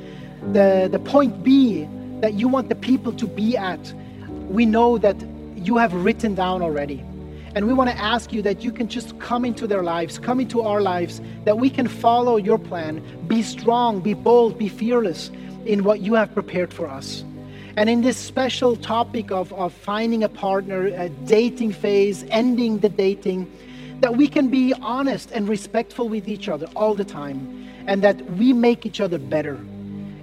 The, 0.53 0.87
the 0.91 0.99
point 0.99 1.43
B 1.43 1.87
that 2.21 2.35
you 2.35 2.47
want 2.47 2.69
the 2.69 2.75
people 2.75 3.11
to 3.13 3.27
be 3.27 3.57
at, 3.57 3.93
we 4.47 4.65
know 4.65 4.97
that 4.97 5.15
you 5.55 5.77
have 5.77 5.93
written 5.93 6.35
down 6.35 6.61
already. 6.61 7.03
And 7.55 7.67
we 7.67 7.73
want 7.73 7.89
to 7.89 7.97
ask 7.97 8.33
you 8.33 8.41
that 8.41 8.61
you 8.61 8.71
can 8.71 8.89
just 8.89 9.17
come 9.19 9.45
into 9.45 9.65
their 9.65 9.81
lives, 9.81 10.19
come 10.19 10.39
into 10.39 10.61
our 10.61 10.81
lives, 10.81 11.21
that 11.45 11.57
we 11.57 11.69
can 11.69 11.87
follow 11.87 12.35
your 12.35 12.57
plan, 12.57 13.01
be 13.27 13.41
strong, 13.41 14.01
be 14.01 14.13
bold, 14.13 14.57
be 14.57 14.67
fearless 14.67 15.31
in 15.65 15.83
what 15.83 16.01
you 16.01 16.13
have 16.15 16.33
prepared 16.33 16.73
for 16.73 16.87
us. 16.87 17.23
And 17.77 17.89
in 17.89 18.01
this 18.01 18.17
special 18.17 18.75
topic 18.75 19.31
of, 19.31 19.51
of 19.53 19.73
finding 19.73 20.23
a 20.23 20.29
partner, 20.29 20.87
a 20.87 21.09
dating 21.09 21.71
phase, 21.71 22.25
ending 22.29 22.79
the 22.79 22.89
dating, 22.89 23.51
that 24.01 24.15
we 24.15 24.27
can 24.27 24.49
be 24.49 24.73
honest 24.81 25.31
and 25.31 25.47
respectful 25.47 26.09
with 26.09 26.27
each 26.27 26.49
other 26.49 26.67
all 26.75 26.93
the 26.93 27.05
time, 27.05 27.67
and 27.87 28.03
that 28.03 28.21
we 28.31 28.53
make 28.53 28.85
each 28.85 28.99
other 29.01 29.17
better. 29.17 29.59